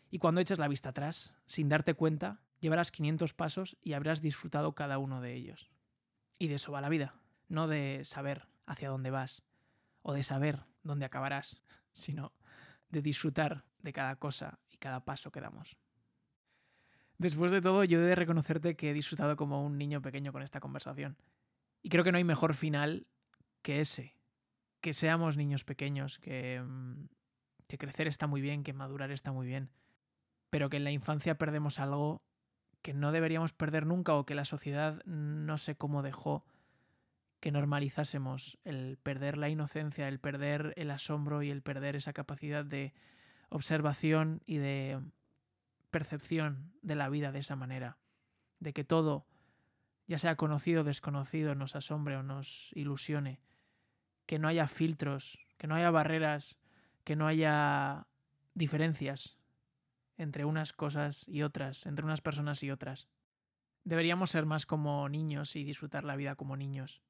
Y 0.09 0.17
cuando 0.17 0.41
eches 0.41 0.57
la 0.57 0.67
vista 0.67 0.89
atrás, 0.89 1.35
sin 1.45 1.69
darte 1.69 1.93
cuenta, 1.93 2.41
llevarás 2.59 2.89
500 2.89 3.35
pasos 3.35 3.77
y 3.83 3.93
habrás 3.93 4.19
disfrutado 4.19 4.73
cada 4.73 4.97
uno 4.97 5.21
de 5.21 5.35
ellos. 5.35 5.69
Y 6.39 6.47
de 6.47 6.55
eso 6.55 6.71
va 6.71 6.81
la 6.81 6.89
vida, 6.89 7.13
no 7.47 7.67
de 7.67 8.01
saber 8.03 8.47
hacia 8.65 8.89
dónde 8.89 9.11
vas 9.11 9.43
o 10.01 10.13
de 10.13 10.23
saber 10.23 10.65
dónde 10.81 11.05
acabarás, 11.05 11.61
sino 11.93 12.33
de 12.89 13.03
disfrutar 13.03 13.63
de 13.77 13.93
cada 13.93 14.15
cosa 14.15 14.59
y 14.67 14.77
cada 14.77 15.05
paso 15.05 15.31
que 15.31 15.41
damos. 15.41 15.77
Después 17.19 17.51
de 17.51 17.61
todo, 17.61 17.83
yo 17.83 17.99
he 17.99 18.03
de 18.03 18.15
reconocerte 18.15 18.75
que 18.75 18.89
he 18.89 18.93
disfrutado 18.93 19.35
como 19.35 19.63
un 19.63 19.77
niño 19.77 20.01
pequeño 20.01 20.31
con 20.31 20.41
esta 20.41 20.61
conversación. 20.61 21.17
Y 21.83 21.89
creo 21.89 22.03
que 22.03 22.13
no 22.13 22.17
hay 22.17 22.23
mejor 22.23 22.53
final 22.53 23.07
que 23.61 23.81
ese. 23.81 24.15
Que 24.79 24.93
seamos 24.93 25.35
niños 25.35 25.65
pequeños, 25.65 26.17
que, 26.17 26.61
mm, 26.65 27.09
que 27.67 27.77
crecer 27.77 28.07
está 28.07 28.25
muy 28.25 28.39
bien, 28.39 28.63
que 28.63 28.71
madurar 28.71 29.11
está 29.11 29.33
muy 29.33 29.45
bien, 29.45 29.69
pero 30.49 30.69
que 30.69 30.77
en 30.77 30.85
la 30.85 30.91
infancia 30.91 31.37
perdemos 31.37 31.79
algo 31.79 32.23
que 32.81 32.93
no 32.93 33.11
deberíamos 33.11 33.51
perder 33.51 33.85
nunca 33.85 34.15
o 34.15 34.25
que 34.25 34.33
la 34.33 34.45
sociedad 34.45 35.03
no 35.05 35.57
sé 35.57 35.75
cómo 35.75 36.01
dejó 36.01 36.45
que 37.41 37.51
normalizásemos 37.51 38.57
el 38.63 38.97
perder 38.97 39.37
la 39.37 39.49
inocencia, 39.49 40.07
el 40.07 40.19
perder 40.19 40.73
el 40.77 40.91
asombro 40.91 41.43
y 41.43 41.51
el 41.51 41.61
perder 41.61 41.97
esa 41.97 42.13
capacidad 42.13 42.63
de 42.63 42.93
observación 43.49 44.41
y 44.45 44.57
de 44.57 45.01
percepción 45.89 46.71
de 46.81 46.95
la 46.95 47.09
vida 47.09 47.31
de 47.31 47.39
esa 47.39 47.55
manera, 47.55 47.97
de 48.59 48.73
que 48.73 48.83
todo, 48.83 49.25
ya 50.07 50.17
sea 50.17 50.35
conocido 50.35 50.81
o 50.81 50.83
desconocido, 50.83 51.55
nos 51.55 51.75
asombre 51.75 52.17
o 52.17 52.23
nos 52.23 52.71
ilusione, 52.73 53.39
que 54.25 54.39
no 54.39 54.47
haya 54.47 54.67
filtros, 54.67 55.39
que 55.57 55.67
no 55.67 55.75
haya 55.75 55.91
barreras, 55.91 56.57
que 57.03 57.15
no 57.15 57.27
haya 57.27 58.07
diferencias, 58.53 59.37
entre 60.17 60.45
unas 60.45 60.73
cosas 60.73 61.23
y 61.27 61.43
otras, 61.43 61.85
entre 61.85 62.05
unas 62.05 62.21
personas 62.21 62.61
y 62.61 62.71
otras. 62.71 63.07
Deberíamos 63.83 64.31
ser 64.31 64.45
más 64.45 64.65
como 64.65 65.07
niños 65.09 65.55
y 65.55 65.63
disfrutar 65.63 66.03
la 66.03 66.15
vida 66.15 66.35
como 66.35 66.57
niños. 66.57 67.01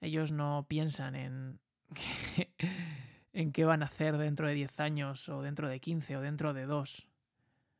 Ellos 0.00 0.32
no 0.32 0.66
piensan 0.68 1.14
en, 1.14 1.60
en 3.32 3.52
qué 3.52 3.64
van 3.64 3.82
a 3.82 3.86
hacer 3.86 4.16
dentro 4.16 4.48
de 4.48 4.54
10 4.54 4.80
años 4.80 5.28
o 5.28 5.42
dentro 5.42 5.68
de 5.68 5.80
15 5.80 6.16
o 6.16 6.20
dentro 6.22 6.54
de 6.54 6.64
2. 6.64 7.06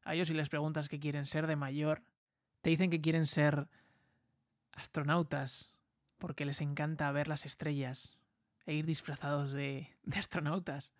A 0.04 0.14
ellos 0.14 0.28
si 0.28 0.34
les 0.34 0.48
preguntas 0.48 0.88
qué 0.88 1.00
quieren 1.00 1.26
ser 1.26 1.46
de 1.46 1.56
mayor, 1.56 2.02
te 2.60 2.70
dicen 2.70 2.90
que 2.90 3.00
quieren 3.00 3.26
ser 3.26 3.68
astronautas 4.72 5.74
porque 6.18 6.44
les 6.44 6.60
encanta 6.60 7.10
ver 7.12 7.26
las 7.26 7.46
estrellas 7.46 8.18
e 8.66 8.74
ir 8.74 8.86
disfrazados 8.86 9.50
de, 9.52 9.88
de 10.02 10.18
astronautas. 10.18 10.92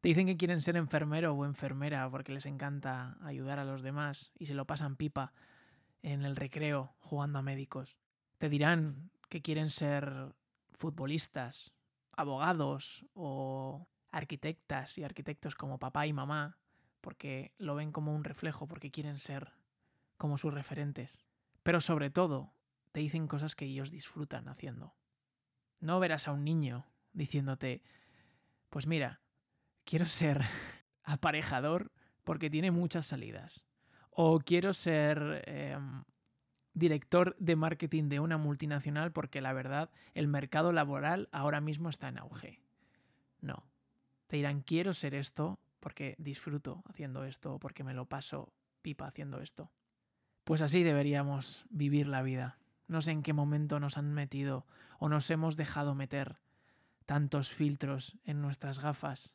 Te 0.00 0.08
dicen 0.08 0.26
que 0.26 0.36
quieren 0.36 0.60
ser 0.60 0.76
enfermero 0.76 1.32
o 1.32 1.44
enfermera 1.44 2.08
porque 2.10 2.32
les 2.32 2.46
encanta 2.46 3.16
ayudar 3.22 3.58
a 3.58 3.64
los 3.64 3.82
demás 3.82 4.32
y 4.38 4.46
se 4.46 4.54
lo 4.54 4.66
pasan 4.66 4.96
pipa 4.96 5.32
en 6.02 6.24
el 6.24 6.36
recreo 6.36 6.94
jugando 7.00 7.38
a 7.38 7.42
médicos. 7.42 7.96
Te 8.38 8.48
dirán 8.48 9.10
que 9.28 9.42
quieren 9.42 9.70
ser 9.70 10.34
futbolistas, 10.72 11.72
abogados 12.16 13.06
o 13.14 13.88
arquitectas 14.10 14.98
y 14.98 15.04
arquitectos 15.04 15.54
como 15.54 15.78
papá 15.78 16.06
y 16.06 16.12
mamá 16.12 16.58
porque 17.00 17.52
lo 17.58 17.74
ven 17.74 17.92
como 17.92 18.14
un 18.14 18.24
reflejo, 18.24 18.66
porque 18.66 18.90
quieren 18.90 19.18
ser 19.18 19.52
como 20.16 20.38
sus 20.38 20.52
referentes. 20.52 21.24
Pero 21.62 21.80
sobre 21.80 22.10
todo, 22.10 22.52
te 22.92 23.00
dicen 23.00 23.28
cosas 23.28 23.54
que 23.54 23.66
ellos 23.66 23.90
disfrutan 23.90 24.48
haciendo. 24.48 24.94
No 25.80 26.00
verás 26.00 26.28
a 26.28 26.32
un 26.32 26.44
niño 26.44 26.86
diciéndote, 27.12 27.82
pues 28.70 28.86
mira, 28.86 29.20
quiero 29.84 30.06
ser 30.06 30.42
aparejador 31.04 31.92
porque 32.24 32.50
tiene 32.50 32.70
muchas 32.70 33.06
salidas. 33.06 33.64
O 34.10 34.40
quiero 34.40 34.74
ser 34.74 35.44
em, 35.46 36.04
director 36.74 37.36
de 37.38 37.56
marketing 37.56 38.08
de 38.08 38.20
una 38.20 38.36
multinacional 38.36 39.12
porque 39.12 39.40
la 39.40 39.52
verdad 39.52 39.90
el 40.14 40.28
mercado 40.28 40.72
laboral 40.72 41.28
ahora 41.32 41.60
mismo 41.60 41.88
está 41.88 42.08
en 42.08 42.18
auge. 42.18 42.60
No. 43.40 43.64
Te 44.26 44.36
dirán, 44.36 44.62
quiero 44.62 44.92
ser 44.92 45.14
esto 45.14 45.58
porque 45.80 46.14
disfruto 46.18 46.82
haciendo 46.88 47.24
esto, 47.24 47.58
porque 47.58 47.84
me 47.84 47.94
lo 47.94 48.06
paso 48.06 48.52
pipa 48.82 49.06
haciendo 49.06 49.40
esto. 49.40 49.70
Pues 50.44 50.62
así 50.62 50.82
deberíamos 50.82 51.64
vivir 51.68 52.08
la 52.08 52.22
vida. 52.22 52.58
No 52.86 53.02
sé 53.02 53.10
en 53.10 53.22
qué 53.22 53.32
momento 53.32 53.80
nos 53.80 53.98
han 53.98 54.12
metido 54.12 54.66
o 54.98 55.08
nos 55.08 55.30
hemos 55.30 55.56
dejado 55.56 55.94
meter 55.94 56.38
tantos 57.06 57.50
filtros 57.50 58.18
en 58.24 58.42
nuestras 58.42 58.80
gafas, 58.80 59.34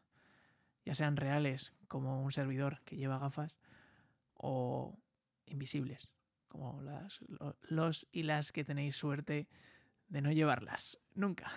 ya 0.85 0.95
sean 0.95 1.17
reales, 1.17 1.73
como 1.87 2.23
un 2.23 2.31
servidor 2.31 2.81
que 2.83 2.97
lleva 2.97 3.19
gafas, 3.19 3.57
o 4.35 4.97
invisibles, 5.45 6.11
como 6.47 6.81
las, 6.81 7.19
los 7.61 8.07
y 8.11 8.23
las 8.23 8.51
que 8.51 8.63
tenéis 8.63 8.95
suerte 8.95 9.47
de 10.07 10.21
no 10.21 10.31
llevarlas, 10.31 10.99
nunca. 11.15 11.51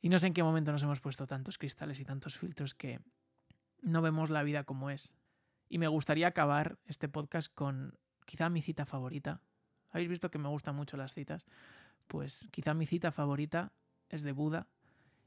Y 0.00 0.08
no 0.08 0.18
sé 0.18 0.28
en 0.28 0.34
qué 0.34 0.42
momento 0.42 0.72
nos 0.72 0.82
hemos 0.82 1.00
puesto 1.00 1.26
tantos 1.26 1.58
cristales 1.58 2.00
y 2.00 2.04
tantos 2.04 2.36
filtros 2.36 2.74
que 2.74 3.00
no 3.82 4.00
vemos 4.00 4.30
la 4.30 4.42
vida 4.42 4.64
como 4.64 4.90
es. 4.90 5.14
Y 5.68 5.78
me 5.78 5.88
gustaría 5.88 6.28
acabar 6.28 6.78
este 6.86 7.08
podcast 7.08 7.52
con 7.54 7.98
quizá 8.24 8.48
mi 8.48 8.62
cita 8.62 8.86
favorita. 8.86 9.42
¿Habéis 9.90 10.08
visto 10.08 10.30
que 10.30 10.38
me 10.38 10.48
gustan 10.48 10.74
mucho 10.74 10.96
las 10.96 11.12
citas? 11.12 11.46
Pues 12.06 12.48
quizá 12.50 12.74
mi 12.74 12.86
cita 12.86 13.12
favorita 13.12 13.72
es 14.08 14.22
de 14.22 14.32
Buda 14.32 14.68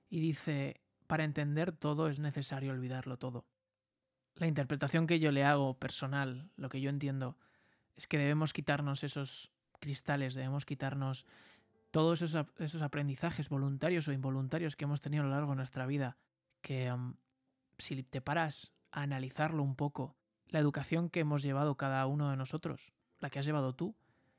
y 0.10 0.20
dice, 0.20 0.82
para 1.08 1.24
entender 1.24 1.72
todo 1.72 2.08
es 2.08 2.20
necesario 2.20 2.72
olvidarlo 2.72 3.18
todo. 3.18 3.46
La 4.36 4.48
interpretación 4.48 5.08
que 5.08 5.20
yo 5.20 5.32
le 5.32 5.44
hago 5.44 5.78
personal, 5.78 6.50
lo 6.58 6.70
que 6.70 6.82
yo 6.82 6.90
entiendo, 6.90 7.38
es 7.96 8.08
que 8.08 8.18
debemos 8.18 8.54
quitarnos 8.54 9.04
esos 9.04 9.52
cristales, 9.80 10.34
debemos 10.34 10.66
quitarnos 10.66 11.26
todos 11.92 12.22
esos, 12.22 12.82
aprendizajes 12.82 13.48
voluntarios 13.48 14.08
o 14.08 14.12
involuntarios 14.12 14.76
que 14.76 14.84
hemos 14.84 15.00
tenido 15.00 15.24
a 15.24 15.28
lo 15.28 15.32
largo 15.32 15.52
de 15.52 15.56
nuestra 15.56 15.86
vida, 15.86 16.18
que 16.62 16.94
si 17.78 18.04
te 18.04 18.22
paras 18.22 18.74
a 18.92 19.02
analizarlo 19.02 19.64
un 19.64 19.76
poco, 19.76 20.16
la 20.48 20.60
educación 20.60 21.10
que 21.10 21.22
hemos 21.22 21.44
llevado 21.44 21.76
cada 21.76 22.06
uno 22.06 22.30
de 22.30 22.38
nosotros, 22.38 22.94
la 23.20 23.30
que 23.30 23.40
has 23.40 23.46
llevado 23.46 23.74
tú, 23.74 23.96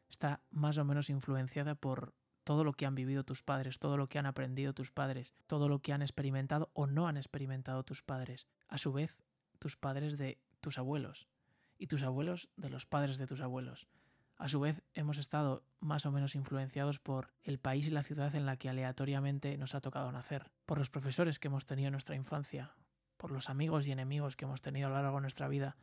está 0.09 0.40
más 0.51 0.79
o 0.79 0.85
menos 0.85 1.11
influenciada 1.11 1.75
por 1.75 2.14
todo 2.44 2.62
lo 2.62 2.72
que 2.75 2.87
han 2.87 2.94
vivido 2.94 3.25
tus 3.25 3.42
padres, 3.42 3.81
todo 3.81 3.96
lo 3.96 4.09
que 4.09 4.18
han 4.18 4.27
aprendido 4.27 4.72
tus 4.72 4.92
padres, 4.92 5.35
todo 5.46 5.68
lo 5.68 5.81
que 5.81 5.92
han 5.92 6.01
experimentado 6.01 6.70
o 6.75 6.87
no 6.87 7.09
han 7.09 7.16
experimentado 7.16 7.83
tus 7.83 8.03
padres. 8.03 8.46
A 8.68 8.79
su 8.79 8.92
vez, 8.92 9.16
tus 9.59 9.77
padres 9.77 10.16
de 10.16 10.38
tus 10.61 10.79
abuelos 10.79 11.29
y 11.77 11.88
tus 11.88 12.03
abuelos 12.03 12.49
de 12.57 12.70
los 12.70 12.87
padres 12.87 13.18
de 13.18 13.27
tus 13.27 13.40
abuelos. 13.40 13.88
A 14.37 14.49
su 14.49 14.61
vez, 14.61 14.83
hemos 14.94 15.18
estado 15.18 15.64
más 15.81 16.07
o 16.07 16.12
menos 16.12 16.35
influenciados 16.35 16.99
por 17.01 17.33
el 17.42 17.59
país 17.59 17.87
y 17.87 17.90
la 17.90 18.03
ciudad 18.03 18.35
en 18.35 18.46
la 18.46 18.57
que 18.59 18.68
aleatoriamente 18.68 19.57
nos 19.57 19.75
ha 19.75 19.81
tocado 19.81 20.12
nacer, 20.12 20.51
por 20.66 20.79
los 20.79 20.90
profesores 20.90 21.38
que 21.38 21.49
hemos 21.49 21.66
tenido 21.66 21.88
en 21.88 21.92
nuestra 21.92 22.16
infancia, 22.16 22.75
por 23.16 23.31
los 23.31 23.50
amigos 23.50 23.87
y 23.87 23.92
enemigos 23.92 24.37
que 24.37 24.44
hemos 24.44 24.62
tenido 24.62 24.87
a 24.87 24.90
lo 24.90 24.96
largo 24.96 25.16
de 25.16 25.22
nuestra 25.22 25.48
vida, 25.48 25.76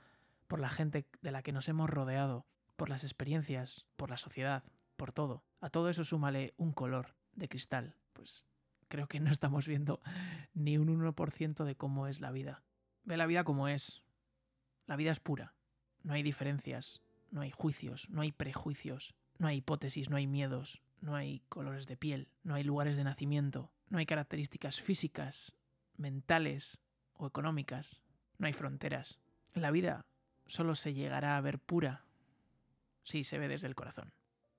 por 0.48 0.60
la 0.60 0.70
gente 0.70 1.08
de 1.22 1.32
la 1.32 1.42
que 1.42 1.52
nos 1.52 1.68
hemos 1.70 1.90
rodeado, 1.90 2.46
por 2.76 2.90
las 2.90 3.04
experiencias, 3.04 3.86
por 3.96 4.10
la 4.10 4.18
sociedad, 4.18 4.64
por 4.96 5.12
todo. 5.12 5.44
A 5.62 5.70
todo 5.70 5.90
eso 5.90 6.04
súmale 6.04 6.54
un 6.58 6.74
color 6.74 7.16
de 7.34 7.50
cristal. 7.50 7.96
Pues 8.14 8.46
creo 8.88 9.08
que 9.08 9.20
no 9.20 9.32
estamos 9.32 9.68
viendo 9.68 10.02
ni 10.54 10.78
un 10.78 10.88
1% 10.88 11.64
de 11.64 11.76
cómo 11.76 12.08
es 12.08 12.22
la 12.22 12.32
vida. 12.32 12.64
Ve 13.04 13.18
la 13.18 13.26
vida 13.26 13.44
como 13.44 13.68
es. 13.68 14.04
La 14.86 14.96
vida 14.96 15.12
es 15.12 15.20
pura. 15.20 15.56
No 16.04 16.14
hay 16.14 16.24
diferencias, 16.24 17.02
no 17.32 17.42
hay 17.42 17.52
juicios, 17.52 18.10
no 18.10 18.22
hay 18.22 18.32
prejuicios, 18.32 19.16
no 19.38 19.48
hay 19.48 19.58
hipótesis, 19.58 20.10
no 20.10 20.18
hay 20.18 20.28
miedos, 20.28 20.82
no 21.00 21.16
hay 21.16 21.42
colores 21.50 21.88
de 21.88 21.98
piel, 21.98 22.30
no 22.44 22.56
hay 22.56 22.64
lugares 22.64 22.98
de 22.98 23.04
nacimiento, 23.04 23.72
no 23.90 23.98
hay 23.98 24.06
características 24.06 24.82
físicas, 24.82 25.54
mentales 25.96 26.80
económicas, 27.28 28.02
no 28.38 28.48
hay 28.48 28.54
fronteras. 28.54 29.20
La 29.54 29.72
vida 29.72 30.06
solo 30.46 30.76
se 30.76 30.94
llegará 30.94 31.38
a 31.38 31.42
ver 31.42 31.60
pura 31.60 32.06
si 33.04 33.24
se 33.24 33.38
ve 33.38 33.48
desde 33.48 33.68
el 33.68 33.76
corazón. 33.76 34.14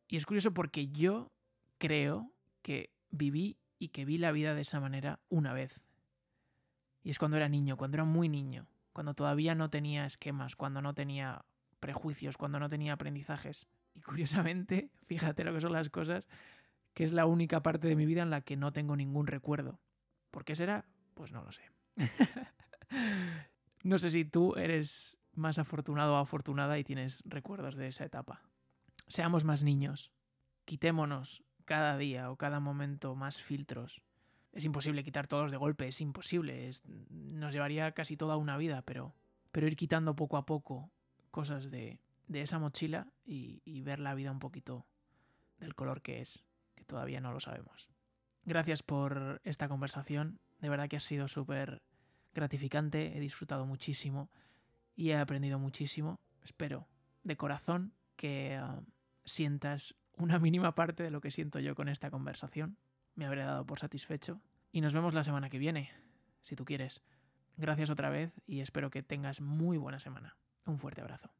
Y 0.08 0.16
es 0.16 0.26
curioso 0.26 0.52
porque 0.52 0.88
yo 0.88 1.32
creo 1.78 2.32
que 2.62 2.90
viví 3.10 3.58
y 3.78 3.88
que 3.88 4.04
vi 4.04 4.18
la 4.18 4.32
vida 4.32 4.54
de 4.54 4.62
esa 4.62 4.80
manera 4.80 5.20
una 5.28 5.52
vez. 5.52 5.80
Y 7.02 7.10
es 7.10 7.18
cuando 7.18 7.36
era 7.36 7.48
niño, 7.48 7.76
cuando 7.76 7.96
era 7.96 8.04
muy 8.04 8.28
niño, 8.28 8.66
cuando 8.92 9.14
todavía 9.14 9.54
no 9.54 9.70
tenía 9.70 10.06
esquemas, 10.06 10.56
cuando 10.56 10.80
no 10.80 10.94
tenía 10.94 11.44
prejuicios, 11.80 12.38
cuando 12.38 12.58
no 12.58 12.68
tenía 12.68 12.94
aprendizajes. 12.94 13.66
Y 13.94 14.00
curiosamente, 14.00 14.90
fíjate 15.06 15.44
lo 15.44 15.52
que 15.52 15.60
son 15.60 15.72
las 15.72 15.90
cosas, 15.90 16.28
que 16.94 17.04
es 17.04 17.12
la 17.12 17.26
única 17.26 17.62
parte 17.62 17.88
de 17.88 17.96
mi 17.96 18.06
vida 18.06 18.22
en 18.22 18.30
la 18.30 18.40
que 18.40 18.56
no 18.56 18.72
tengo 18.72 18.96
ningún 18.96 19.26
recuerdo. 19.26 19.80
¿Por 20.30 20.44
qué 20.44 20.54
será? 20.54 20.86
Pues 21.14 21.32
no 21.32 21.42
lo 21.42 21.52
sé. 21.52 21.73
no 23.84 23.98
sé 23.98 24.10
si 24.10 24.24
tú 24.24 24.54
eres 24.56 25.18
más 25.34 25.58
afortunado 25.58 26.14
o 26.14 26.18
afortunada 26.18 26.78
y 26.78 26.84
tienes 26.84 27.22
recuerdos 27.24 27.76
de 27.76 27.88
esa 27.88 28.04
etapa. 28.04 28.42
Seamos 29.06 29.44
más 29.44 29.62
niños. 29.62 30.12
Quitémonos 30.64 31.42
cada 31.64 31.96
día 31.96 32.30
o 32.30 32.36
cada 32.36 32.60
momento 32.60 33.14
más 33.14 33.42
filtros. 33.42 34.02
Es 34.52 34.64
imposible 34.64 35.02
quitar 35.02 35.26
todos 35.26 35.50
de 35.50 35.56
golpe, 35.56 35.88
es 35.88 36.00
imposible. 36.00 36.70
nos 37.10 37.52
llevaría 37.52 37.92
casi 37.92 38.16
toda 38.16 38.36
una 38.36 38.56
vida, 38.56 38.82
pero, 38.82 39.14
pero 39.50 39.66
ir 39.66 39.76
quitando 39.76 40.14
poco 40.14 40.36
a 40.36 40.46
poco 40.46 40.92
cosas 41.30 41.70
de, 41.70 42.00
de 42.28 42.42
esa 42.42 42.58
mochila 42.58 43.08
y, 43.24 43.62
y 43.64 43.82
ver 43.82 43.98
la 43.98 44.14
vida 44.14 44.30
un 44.30 44.38
poquito 44.38 44.86
del 45.58 45.74
color 45.74 46.02
que 46.02 46.20
es, 46.20 46.44
que 46.76 46.84
todavía 46.84 47.20
no 47.20 47.32
lo 47.32 47.40
sabemos. 47.40 47.88
Gracias 48.44 48.82
por 48.82 49.40
esta 49.44 49.68
conversación. 49.68 50.38
De 50.60 50.68
verdad 50.68 50.88
que 50.88 50.96
ha 50.96 51.00
sido 51.00 51.28
súper 51.28 51.82
gratificante. 52.34 53.16
He 53.16 53.20
disfrutado 53.20 53.66
muchísimo 53.66 54.30
y 54.96 55.10
he 55.10 55.16
aprendido 55.16 55.58
muchísimo. 55.58 56.20
Espero 56.42 56.88
de 57.22 57.36
corazón 57.36 57.92
que 58.16 58.56
ah, 58.60 58.82
sientas 59.24 59.94
una 60.16 60.38
mínima 60.38 60.74
parte 60.74 61.02
de 61.02 61.10
lo 61.10 61.20
que 61.20 61.30
siento 61.30 61.58
yo 61.58 61.74
con 61.74 61.88
esta 61.88 62.10
conversación. 62.10 62.76
Me 63.14 63.26
habré 63.26 63.42
dado 63.42 63.64
por 63.66 63.78
satisfecho. 63.78 64.40
Y 64.72 64.80
nos 64.80 64.92
vemos 64.92 65.14
la 65.14 65.22
semana 65.22 65.50
que 65.50 65.58
viene, 65.58 65.90
si 66.42 66.56
tú 66.56 66.64
quieres. 66.64 67.02
Gracias 67.56 67.90
otra 67.90 68.10
vez 68.10 68.32
y 68.46 68.60
espero 68.60 68.90
que 68.90 69.04
tengas 69.04 69.40
muy 69.40 69.78
buena 69.78 70.00
semana. 70.00 70.36
Un 70.66 70.78
fuerte 70.78 71.00
abrazo. 71.00 71.30